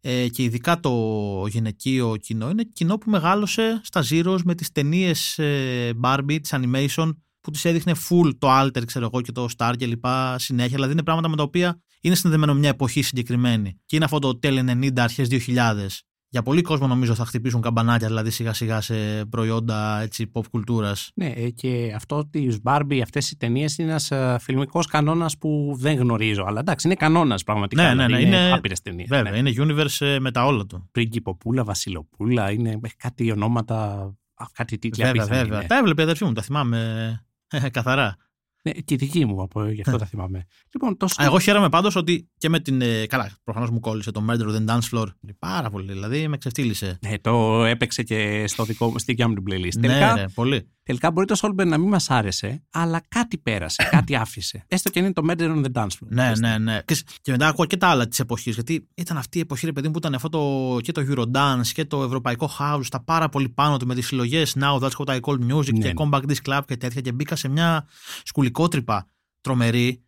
Ε, 0.00 0.28
και 0.28 0.42
ειδικά 0.42 0.80
το 0.80 0.92
γυναικείο 1.48 2.16
κοινό 2.16 2.50
είναι 2.50 2.64
κοινό 2.72 2.98
που 2.98 3.10
μεγάλωσε 3.10 3.80
στα 3.84 4.04
Zeros 4.10 4.38
με 4.44 4.54
τις 4.54 4.72
ταινίες 4.72 5.38
ε, 5.38 5.92
Barbie, 6.02 6.38
τις 6.40 6.54
animation 6.54 7.12
που 7.50 7.50
τις 7.56 7.64
έδειχνε 7.64 7.92
full 8.08 8.30
το 8.38 8.60
alter 8.60 8.86
ξέρω 8.86 9.04
εγώ 9.12 9.20
και 9.20 9.32
το 9.32 9.48
star 9.56 9.72
και 9.78 9.86
λοιπά 9.86 10.38
συνέχεια 10.38 10.74
δηλαδή 10.74 10.92
είναι 10.92 11.02
πράγματα 11.02 11.28
με 11.28 11.36
τα 11.36 11.42
οποία 11.42 11.80
είναι 12.00 12.14
συνδεδεμένο 12.14 12.58
μια 12.58 12.68
εποχή 12.68 13.02
συγκεκριμένη 13.02 13.80
και 13.86 13.96
είναι 13.96 14.04
αυτό 14.04 14.18
το 14.18 14.38
τέλη 14.38 14.64
90 14.66 14.98
αρχές 14.98 15.28
2000 15.30 15.36
για 16.28 16.42
πολύ 16.42 16.62
κόσμο 16.62 16.86
νομίζω 16.86 17.14
θα 17.14 17.24
χτυπήσουν 17.24 17.60
καμπανάκια 17.60 18.08
δηλαδή 18.08 18.30
σιγά 18.30 18.52
σιγά 18.52 18.80
σε 18.80 18.94
προϊόντα 19.24 20.00
έτσι, 20.00 20.30
pop 20.34 20.42
κουλτούρας. 20.50 21.10
Ναι, 21.14 21.26
ε, 21.36 21.50
και 21.50 21.92
αυτό 21.96 22.26
της 22.30 22.58
Barbie, 22.62 23.00
αυτές 23.02 23.30
οι 23.30 23.36
ταινίες 23.36 23.78
είναι 23.78 23.90
ένας 23.90 24.12
φιλμικός 24.42 24.86
κανόνας 24.86 25.38
που 25.38 25.76
δεν 25.78 25.96
γνωρίζω. 25.96 26.44
Αλλά 26.46 26.60
εντάξει, 26.60 26.86
είναι 26.86 26.96
κανόνας 26.96 27.42
πραγματικά. 27.42 27.82
Ναι, 27.82 27.88
ναι, 27.88 27.94
ναι, 27.94 28.06
δηλαδή 28.06 28.24
είναι- 28.24 28.52
άπειρες 28.52 28.80
ταινίες. 28.80 29.08
Βέβαια, 29.08 29.36
είναι 29.36 29.52
universe 29.56 30.06
ε, 30.06 30.18
με 30.18 30.30
τα 30.30 30.44
όλα 30.46 30.66
του. 30.66 30.88
Πρίγκιποπούλα, 30.92 31.64
Βασιλοπούλα, 31.64 32.50
είναι 32.50 32.78
έχει 32.82 32.96
κάτι 32.96 33.32
ονόματα, 33.32 33.76
α, 34.34 34.44
κάτι 34.52 34.78
τίτλοι 34.78 35.04
Βέβαια, 35.04 35.22
απίθανοι 35.22 35.42
βέβαια. 35.42 35.58
είναι. 35.58 35.66
Τα 35.66 35.76
έβλεπε 35.76 36.00
η 36.00 36.04
αδερφή 36.04 36.24
μου, 36.24 36.32
τα 36.32 36.42
θυμάμαι 36.42 36.78
ε, 36.78 37.25
καθαρά. 37.72 38.16
Ναι, 38.62 38.72
και 38.72 38.94
η 38.94 38.96
δική 38.96 39.24
μου, 39.24 39.42
από, 39.42 39.68
γι' 39.68 39.80
αυτό 39.80 39.96
τα 39.96 40.06
θυμάμαι. 40.06 40.46
Λοιπόν, 40.72 40.96
το 40.96 41.06
Α, 41.16 41.24
Εγώ 41.24 41.38
χαίρομαι 41.38 41.68
πάντως 41.68 41.96
ότι 41.96 42.28
και 42.38 42.48
με 42.48 42.60
την. 42.60 42.80
ε, 42.80 43.06
καλά, 43.06 43.30
προφανώς 43.44 43.70
μου 43.70 43.80
κόλλησε 43.80 44.10
το 44.10 44.24
Murder 44.28 44.46
on 44.46 44.56
the 44.56 44.66
Dance 44.66 44.88
Floor. 44.92 45.06
Πάρα 45.38 45.70
πολύ, 45.70 45.92
δηλαδή 45.92 46.28
με 46.28 46.36
ξεφτύλισε. 46.36 46.98
Ναι, 47.02 47.18
το 47.18 47.64
έπαιξε 47.64 48.02
και 48.02 48.46
στο 48.46 48.64
δικό, 48.64 48.88
στη 48.98 49.04
δικιά 49.12 49.28
μου 49.28 49.34
την 49.34 49.44
playlist. 49.48 49.78
Ναι, 49.78 49.88
τελικά, 49.88 50.14
ρε, 50.14 50.24
πολύ. 50.34 50.70
Τελικά 50.86 51.10
μπορεί 51.10 51.26
το 51.26 51.38
Solberg 51.42 51.66
να 51.66 51.78
μην 51.78 51.88
μας 51.88 52.10
άρεσε, 52.10 52.62
αλλά 52.70 53.02
κάτι 53.08 53.38
πέρασε, 53.38 53.88
κάτι 53.96 54.16
άφησε. 54.16 54.64
Έστω 54.68 54.90
και 54.90 54.98
αν 54.98 55.04
είναι 55.04 55.14
το 55.14 55.22
Murder 55.28 55.56
on 55.56 55.64
the 55.64 55.72
Dance 55.72 55.86
Floor. 55.86 56.08
Ναι, 56.08 56.32
ναι, 56.38 56.58
ναι. 56.58 56.80
Και, 56.84 56.96
και 57.20 57.30
μετά 57.30 57.48
ακούω 57.48 57.66
και 57.66 57.76
τα 57.76 57.88
άλλα 57.88 58.08
της 58.08 58.18
εποχής. 58.18 58.54
Γιατί 58.54 58.88
ήταν 58.94 59.16
αυτή 59.16 59.38
η 59.38 59.40
εποχή, 59.40 59.66
ρε 59.66 59.72
παιδί 59.72 59.86
μου, 59.86 59.92
που 59.92 59.98
ήταν 59.98 60.14
αυτό 60.14 60.28
το, 60.28 60.76
και 60.80 60.92
το 60.92 61.02
Eurodance 61.08 61.66
και 61.72 61.84
το 61.84 62.02
Ευρωπαϊκό 62.02 62.50
House, 62.58 62.84
τα 62.90 63.00
πάρα 63.00 63.28
πολύ 63.28 63.48
πάνω 63.48 63.76
του 63.76 63.86
με 63.86 63.94
τις 63.94 64.06
συλλογές 64.06 64.56
Now 64.60 64.78
That's 64.78 64.90
What 64.90 65.06
I 65.06 65.20
Call 65.20 65.52
Music 65.52 65.72
Ναι, 65.72 65.78
και 65.78 65.86
ναι. 65.86 65.92
Compact 65.96 66.22
Disc 66.28 66.50
Club 66.50 66.60
και 66.66 66.76
τέτοια. 66.76 67.00
Και 67.00 67.12
μπήκα 67.12 67.36
σε 67.36 67.48
μια 67.48 67.86
σκουλικότρυπα 68.22 69.08
τρομερή 69.40 70.04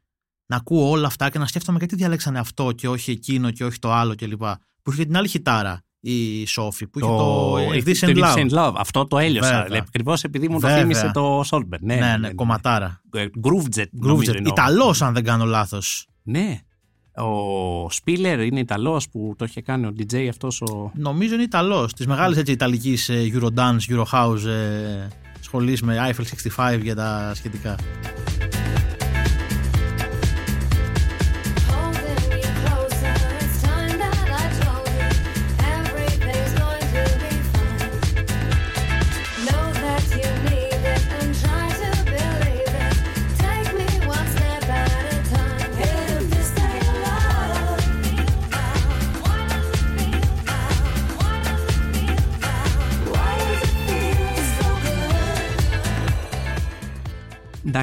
να 0.47 0.57
ακούω 0.57 0.91
όλα 0.91 1.07
αυτά 1.07 1.31
και 1.31 1.39
να 1.39 1.47
σκέφτομαι 1.47 1.79
γιατί 1.79 1.97
διαλέξανε 1.97 2.39
αυτό 2.39 2.73
και 2.73 2.89
όχι 2.89 3.11
εκείνο 3.11 3.51
και 3.51 3.65
όχι 3.65 3.79
το 3.79 3.93
άλλο 3.93 4.15
κλπ. 4.15 4.43
Που 4.83 4.93
είχε 4.93 5.05
την 5.05 5.17
άλλη 5.17 5.29
χιτάρα 5.29 5.83
η 6.01 6.47
Σόφη, 6.47 6.87
που 6.87 6.99
είχε 6.99 7.09
το, 7.09 7.55
If 7.57 7.89
This 7.89 7.97
το 8.01 8.07
and 8.07 8.11
If 8.17 8.23
Love. 8.23 8.35
This 8.37 8.51
and 8.51 8.51
Love. 8.59 8.73
Αυτό 8.77 9.07
το 9.07 9.19
έλειωσα. 9.19 9.63
Βέβαια. 9.63 9.85
Ακριβώς 9.87 10.23
επειδή 10.25 10.49
μου 10.49 10.55
το 10.55 10.61
Βέβαια. 10.67 10.77
θύμισε 10.79 11.11
το 11.15 11.41
Solberg. 11.51 11.81
Ναι, 11.81 11.95
Ναι, 11.95 12.17
ναι, 12.21 12.33
κομματάρα. 12.33 13.01
Ε, 13.13 13.25
Groovejet. 13.47 13.85
νομίζω 13.91 14.33
Groovejet. 14.33 14.37
είναι 14.39 14.49
ο- 14.49 14.53
Ιταλός, 14.53 15.03
αν 15.03 15.15
δεν 15.15 15.25
κάνω 15.25 15.45
λάθος. 15.45 16.07
Ναι. 16.23 16.59
Ο 17.17 17.91
Σπίλερ 17.91 18.41
είναι 18.41 18.61
Ιταλός 18.61 19.09
που 19.09 19.35
το 19.39 19.45
είχε 19.45 19.61
κάνει 19.63 19.87
ο 19.87 19.93
DJ 19.99 20.27
αυτός 20.29 20.61
ο... 20.61 20.91
Νομίζω 20.95 21.35
είναι 21.35 21.43
Ιταλός. 21.43 21.93
Της 21.93 22.07
μεγάλης 22.07 22.37
έτσι 22.39 22.53
Ιταλικής 22.53 23.11
Eurodance, 23.13 23.79
Eurohouse 23.89 24.45
ε, 24.47 25.09
σχολής 25.41 25.83
με 25.83 25.97
Eiffel 26.11 26.23
65 26.77 26.81
για 26.83 26.95
τα 26.95 27.33
σχετικά. 27.35 27.77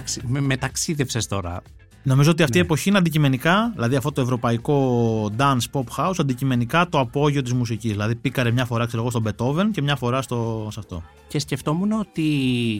Εντάξει, 0.08 0.22
με, 0.28 0.40
με 0.40 0.58
ταξίδευσες 0.58 1.28
τώρα. 1.28 1.62
Νομίζω 2.04 2.32
ότι 2.32 2.44
αυτή 2.44 2.58
η 2.58 2.60
Ναι. 2.60 2.66
εποχή 2.66 2.90
είναι 2.90 2.98
αντικειμενικά, 2.98 3.72
δηλαδή 3.74 3.96
αυτό 3.96 4.12
το 4.12 4.22
ευρωπαϊκό 4.22 5.32
dance 5.38 5.60
pop 5.72 5.84
house, 5.98 6.14
αντικειμενικά 6.20 6.90
το 6.90 7.00
απόγειο 7.00 7.42
της 7.42 7.54
μουσικής. 7.54 7.92
Δηλαδή 7.92 8.16
πήκαρε 8.16 8.52
μια 8.52 8.66
φορά 8.66 8.86
ξέρω 8.86 9.02
εγώ 9.02 9.12
στον 9.12 9.24
Beethoven 9.28 9.70
και 9.72 9.82
μια 9.82 9.96
φορά 9.96 10.22
στο, 10.22 10.68
σε 10.72 10.80
αυτό. 10.80 11.04
Και 11.28 11.40
σκεφτόμουν 11.40 11.92
ότι, 11.92 12.24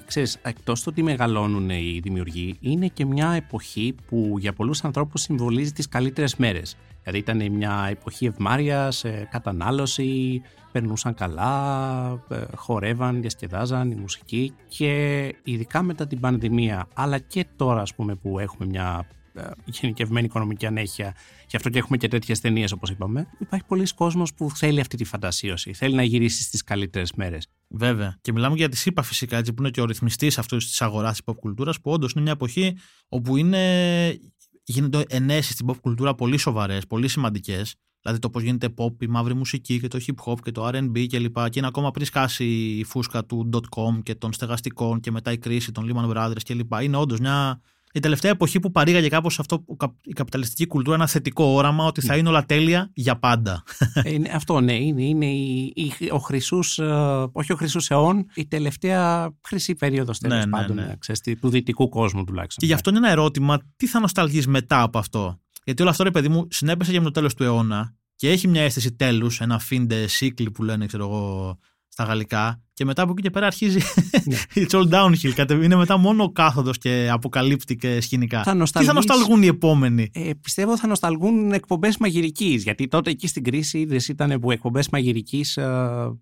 ξέρεις, 0.06 0.38
εκτός 0.42 0.80
του 0.82 0.88
ότι 0.92 1.04
μεγαλώνουν 1.04 1.70
οι 1.70 2.00
δημιουργοί, 2.04 2.56
είναι 2.60 2.88
και 2.88 3.06
μια 3.06 3.32
εποχή 3.32 3.96
που 4.08 4.36
για 4.40 4.54
πολλούς 4.54 4.84
ανθρώπους 4.84 5.22
συμβολίζει 5.22 5.72
τις 5.72 5.88
καλύτερες 5.88 6.36
μέρες. 6.36 6.78
Δηλαδή 7.06 7.32
ήταν 7.32 7.52
μια 7.52 7.88
εποχή 7.90 8.26
ευμάρειας, 8.26 9.04
ε, 9.04 9.28
κατανάλωση, 9.32 10.42
περνούσαν 10.72 11.14
καλά, 11.14 12.24
ε, 12.30 12.44
χορεύαν, 12.56 13.22
διασκεδάζαν 13.22 13.92
η 13.92 13.96
μουσική 13.96 14.54
και 14.68 15.34
ειδικά 15.44 15.82
μετά 15.82 16.08
την 16.08 16.20
πανδημία, 16.20 16.88
αλλά 16.94 17.20
και 17.20 17.46
τώρα 17.56 17.82
ας 17.82 17.96
πούμε 17.96 18.16
που 18.16 18.40
έχουμε 18.40 18.66
μια 18.66 19.08
ε, 19.34 19.50
γενικευμένη 19.66 20.26
οικονομική 20.26 20.66
ανέχεια, 20.66 21.16
γι' 21.50 21.56
αυτό 21.56 21.70
και 21.70 21.78
έχουμε 21.78 21.98
και 21.98 22.08
τέτοιες 22.08 22.40
ταινίες 22.40 22.72
όπως 22.72 22.90
είπαμε, 22.90 23.28
υπάρχει 23.40 23.66
πολλοί 23.66 23.94
κόσμος 23.96 24.34
που 24.34 24.52
θέλει 24.52 24.80
αυτή 24.80 24.98
τη 24.98 25.04
φαντασίωση, 25.04 25.74
θέλει 25.74 25.96
να 25.96 26.04
γυρίσει 26.04 26.44
στις 26.44 26.64
καλύτερες 26.64 27.14
μέρες. 27.14 27.48
Βέβαια. 27.68 28.18
Και 28.22 28.32
μιλάμε 28.32 28.56
για 28.56 28.70
τη 28.70 28.78
ΣΥΠΑ 28.78 29.02
φυσικά, 29.02 29.38
έτσι, 29.38 29.54
που 29.54 29.62
είναι 29.62 29.72
και 29.72 29.82
ο 29.82 29.86
ρυθμιστής 29.86 30.38
αυτής 30.38 30.68
της 30.68 30.82
αγοράς 30.82 31.12
της 31.12 31.22
pop 31.26 31.36
κουλτούρας, 31.40 31.82
που 31.82 31.92
όντως 31.92 32.12
είναι 32.12 32.22
μια 32.22 32.32
εποχή 32.32 32.78
όπου 33.08 33.38
είναι, 33.38 34.20
γίνονται 34.66 35.04
ενέσεις 35.10 35.54
στην 35.54 35.68
pop 35.70 35.78
κουλτούρα 35.82 36.16
πολύ 36.16 36.38
σοβαρές, 36.38 36.88
πολύ 36.88 37.08
σημαντικές. 37.08 37.76
Δηλαδή 38.02 38.22
το 38.22 38.30
πώς 38.30 38.44
γίνεται 38.44 38.74
pop, 38.78 39.04
η 39.04 39.08
μαύρη 39.08 39.34
μουσική 39.34 39.80
και 39.80 39.88
το 39.88 40.00
hip 40.08 40.32
hop 40.32 40.40
και 40.44 40.52
το 40.52 40.68
RB 40.68 41.06
κλπ. 41.08 41.38
Και, 41.40 41.50
και 41.50 41.60
είναι 41.60 41.68
ακόμα 41.68 41.92
πριν 41.92 42.06
σκάσει 42.06 42.46
η 42.78 42.84
φούσκα 42.84 43.26
του 43.26 43.50
.com 43.76 44.04
και 44.04 44.16
των 44.16 44.34
στεγαστικών 44.34 45.00
και 45.00 45.12
μετά 45.12 45.32
η 45.32 45.38
κρίση 45.38 45.72
των 45.72 45.92
Lehman 45.92 46.16
Brothers 46.16 46.42
κλπ. 46.46 46.74
Είναι 46.82 46.98
όντως 46.98 47.20
μια. 47.20 47.62
Η 47.96 48.00
τελευταία 48.00 48.32
εποχή 48.32 48.60
που 48.60 48.72
παρήγαγε 48.72 49.08
κάπως 49.08 49.40
αυτό 49.40 49.60
που 49.60 49.76
κα- 49.78 49.96
η 50.04 50.12
καπιταλιστική 50.14 50.68
κουλτούρα 50.68 50.96
ένα 50.96 51.08
θετικό 51.08 51.44
όραμα 51.44 51.86
ότι 51.86 52.02
θα 52.02 52.18
είναι 52.18 52.30
όλα 52.30 52.46
τέλεια 52.46 52.90
για 52.94 53.20
πάντα. 53.20 53.64
Ε, 53.94 54.12
είναι, 54.14 54.30
αυτό 54.34 54.60
ναι, 54.60 54.74
είναι, 54.74 55.04
είναι 55.04 55.26
η, 55.26 55.74
η- 55.76 56.10
ο 56.12 56.18
χρυσούς, 56.18 56.80
ε, 56.80 56.84
όχι 57.32 57.52
ο 57.52 57.56
χρυσούς 57.56 57.90
αιών, 57.90 58.26
η 58.34 58.46
τελευταία 58.48 59.34
χρυσή 59.48 59.76
περίοδος 59.76 60.20
τέλος 60.20 60.38
Ναι, 60.38 60.46
ναι, 60.46 60.52
πάντων, 60.52 60.76
ναι. 60.76 60.82
ε, 60.82 60.96
ξέρεις, 61.00 61.22
τι- 61.22 61.36
του 61.36 61.50
δυτικού 61.50 61.90
κόσμου 61.90 62.24
τουλάχιστον. 62.24 62.58
Και 62.60 62.66
γι' 62.66 62.74
αυτό 62.74 62.90
είναι 62.90 63.00
ένα 63.00 63.10
ερώτημα, 63.10 63.60
τι 63.76 63.88
θα 63.88 64.00
νοσταλγείς 64.00 64.48
μετά 64.48 64.82
από 64.82 64.98
αυτό; 64.98 65.40
Γιατί 65.64 65.82
όλο 65.82 65.92
αυτό, 65.92 66.04
ρε 66.04 66.12
παιδί 66.12 66.30
μου, 66.30 66.48
συνέπεσε 66.50 66.92
για 66.92 67.00
με 67.00 67.06
το 67.06 67.12
τέλος 67.12 67.34
του 67.34 67.44
αιώνα 67.44 67.96
και 68.16 68.30
έχει 68.30 68.48
μια 68.48 68.62
αίσθηση 68.62 68.92
τέλους, 68.92 69.42
ένα 69.42 69.60
φίντε 69.60 70.08
σύκλι 70.08 70.52
που 70.52 70.64
λένε, 70.64 70.86
ξέρω 70.86 71.04
εγώ, 71.04 71.58
στα 71.88 72.04
γαλλικά. 72.04 72.60
Και 72.76 72.86
μετά 72.86 73.02
από 73.02 73.12
εκεί 73.12 73.22
και 73.22 73.30
πέρα 73.30 73.46
αρχίζει. 73.46 73.80
Ναι. 74.26 74.38
It's 74.66 74.70
all 74.70 74.90
downhill. 74.90 75.32
Κατε- 75.36 75.64
Είναι 75.64 75.76
μετά 75.76 75.98
μόνο 75.98 76.32
κάθοδος 76.32 76.78
και 76.78 77.10
αποκαλύπτει 77.12 77.76
και 77.76 78.02
σκηνικά. 78.02 78.38
Θα 78.38 78.44
Τι 78.44 78.50
θα 78.50 78.56
νοσταλγείς- 78.56 78.94
νοσταλγούν 78.94 79.44
οι 79.44 79.48
επόμενοι; 79.48 80.10
Ε, 80.14 80.30
πιστεύω 80.42 80.78
θα 80.78 80.88
νοσταλγούν 80.88 81.52
εκπομπές 81.52 81.98
μαγειρικής. 81.98 82.64
Γιατί 82.64 82.88
τότε 82.88 83.10
εκεί 83.10 83.28
στην 83.28 83.44
κρίση 83.44 83.80
είδε 83.80 84.00
ήταν 84.10 84.40
που 84.40 84.52
εκπομπές 84.52 84.90
μαγειρικής 84.90 85.58
ε, 85.58 85.66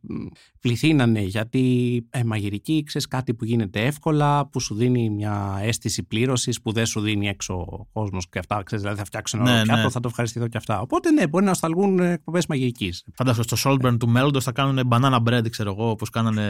μ, 0.01 0.13
πληθύνανε. 0.61 1.21
Γιατί 1.21 2.05
ε, 2.09 2.23
μαγειρική 2.23 2.83
ξέρεις 2.85 3.07
κάτι 3.07 3.33
που 3.33 3.45
γίνεται 3.45 3.85
εύκολα, 3.85 4.47
που 4.47 4.59
σου 4.59 4.75
δίνει 4.75 5.09
μια 5.09 5.59
αίσθηση 5.61 6.03
πλήρωσης, 6.03 6.61
που 6.61 6.71
δεν 6.71 6.85
σου 6.85 6.99
δίνει 6.99 7.27
έξω 7.27 7.53
ο 7.53 7.87
κόσμος 7.93 8.29
και 8.29 8.39
αυτά. 8.39 8.63
Ξέρεις, 8.63 8.83
δηλαδή 8.83 9.01
θα 9.01 9.05
φτιάξω 9.07 9.37
ένα 9.37 9.45
Ναι, 9.45 9.51
ωραίο 9.51 9.63
πιάτο, 9.63 9.81
ναι. 9.81 9.89
θα 9.89 9.99
το 9.99 10.07
ευχαριστηθώ 10.07 10.47
και 10.47 10.57
αυτά. 10.57 10.79
Οπότε 10.81 11.11
ναι, 11.11 11.27
μπορεί 11.27 11.43
να 11.43 11.49
νοσταλγούν 11.49 11.99
εκπομπές 11.99 12.45
μαγειρικής. 12.47 13.03
Φαντάζομαι 13.15 13.45
στο 13.51 13.71
Solburn 13.71 13.95
του 13.99 14.07
μέλλοντος 14.09 14.43
θα 14.43 14.51
κάνουν 14.51 14.87
banana 14.89 15.19
bread, 15.29 15.49
ξέρω 15.49 15.71
εγώ, 15.71 15.89
όπως 15.89 16.09
κάνανε 16.09 16.41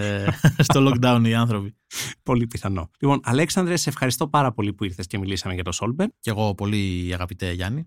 στο 0.58 0.92
lockdown 0.92 1.22
οι 1.26 1.34
άνθρωποι. 1.34 1.76
Πολύ 2.24 2.48
πιθανό. 2.48 2.90
Λοιπόν, 3.00 3.20
Αλέξανδρε, 3.24 3.76
σε 3.76 3.90
ευχαριστώ 3.90 4.28
πάρα 4.28 4.52
πολύ 4.52 4.74
που 4.74 4.84
ήρθες 4.84 5.08
και 5.08 5.18
μιλήσαμε 5.18 5.54
για 5.54 5.64
το 5.64 5.72
Solberg. 5.82 6.08
Και 6.20 6.30
εγώ 6.30 6.56
πολύ 6.56 7.10
αγαπητέ 7.14 7.52
Γιάννη. 7.52 7.86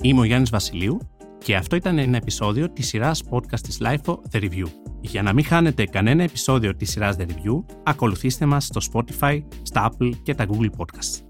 Είμαι 0.00 0.20
ο 0.20 0.24
Γιάννης 0.24 0.50
Βασιλείου 0.50 0.98
και 1.38 1.56
αυτό 1.56 1.76
ήταν 1.76 1.98
ένα 1.98 2.16
επεισόδιο 2.16 2.72
της 2.72 2.86
σειράς 2.86 3.22
podcast 3.30 3.60
της 3.60 3.80
LIFO 3.82 4.14
The 4.30 4.42
Review. 4.42 4.66
Για 5.00 5.22
να 5.22 5.32
μην 5.32 5.44
χάνετε 5.44 5.84
κανένα 5.84 6.22
επεισόδιο 6.22 6.76
της 6.76 6.90
σειράς 6.90 7.16
The 7.18 7.22
Review, 7.22 7.64
ακολουθήστε 7.82 8.46
μας 8.46 8.64
στο 8.64 8.80
Spotify, 8.92 9.42
στα 9.62 9.90
Apple 9.90 10.10
και 10.22 10.34
τα 10.34 10.46
Google 10.48 10.70
Podcasts. 10.76 11.20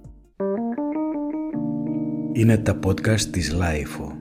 Είναι 2.32 2.58
τα 2.58 2.78
podcast 2.86 3.20
της 3.20 3.56
Lifeo. 3.60 4.13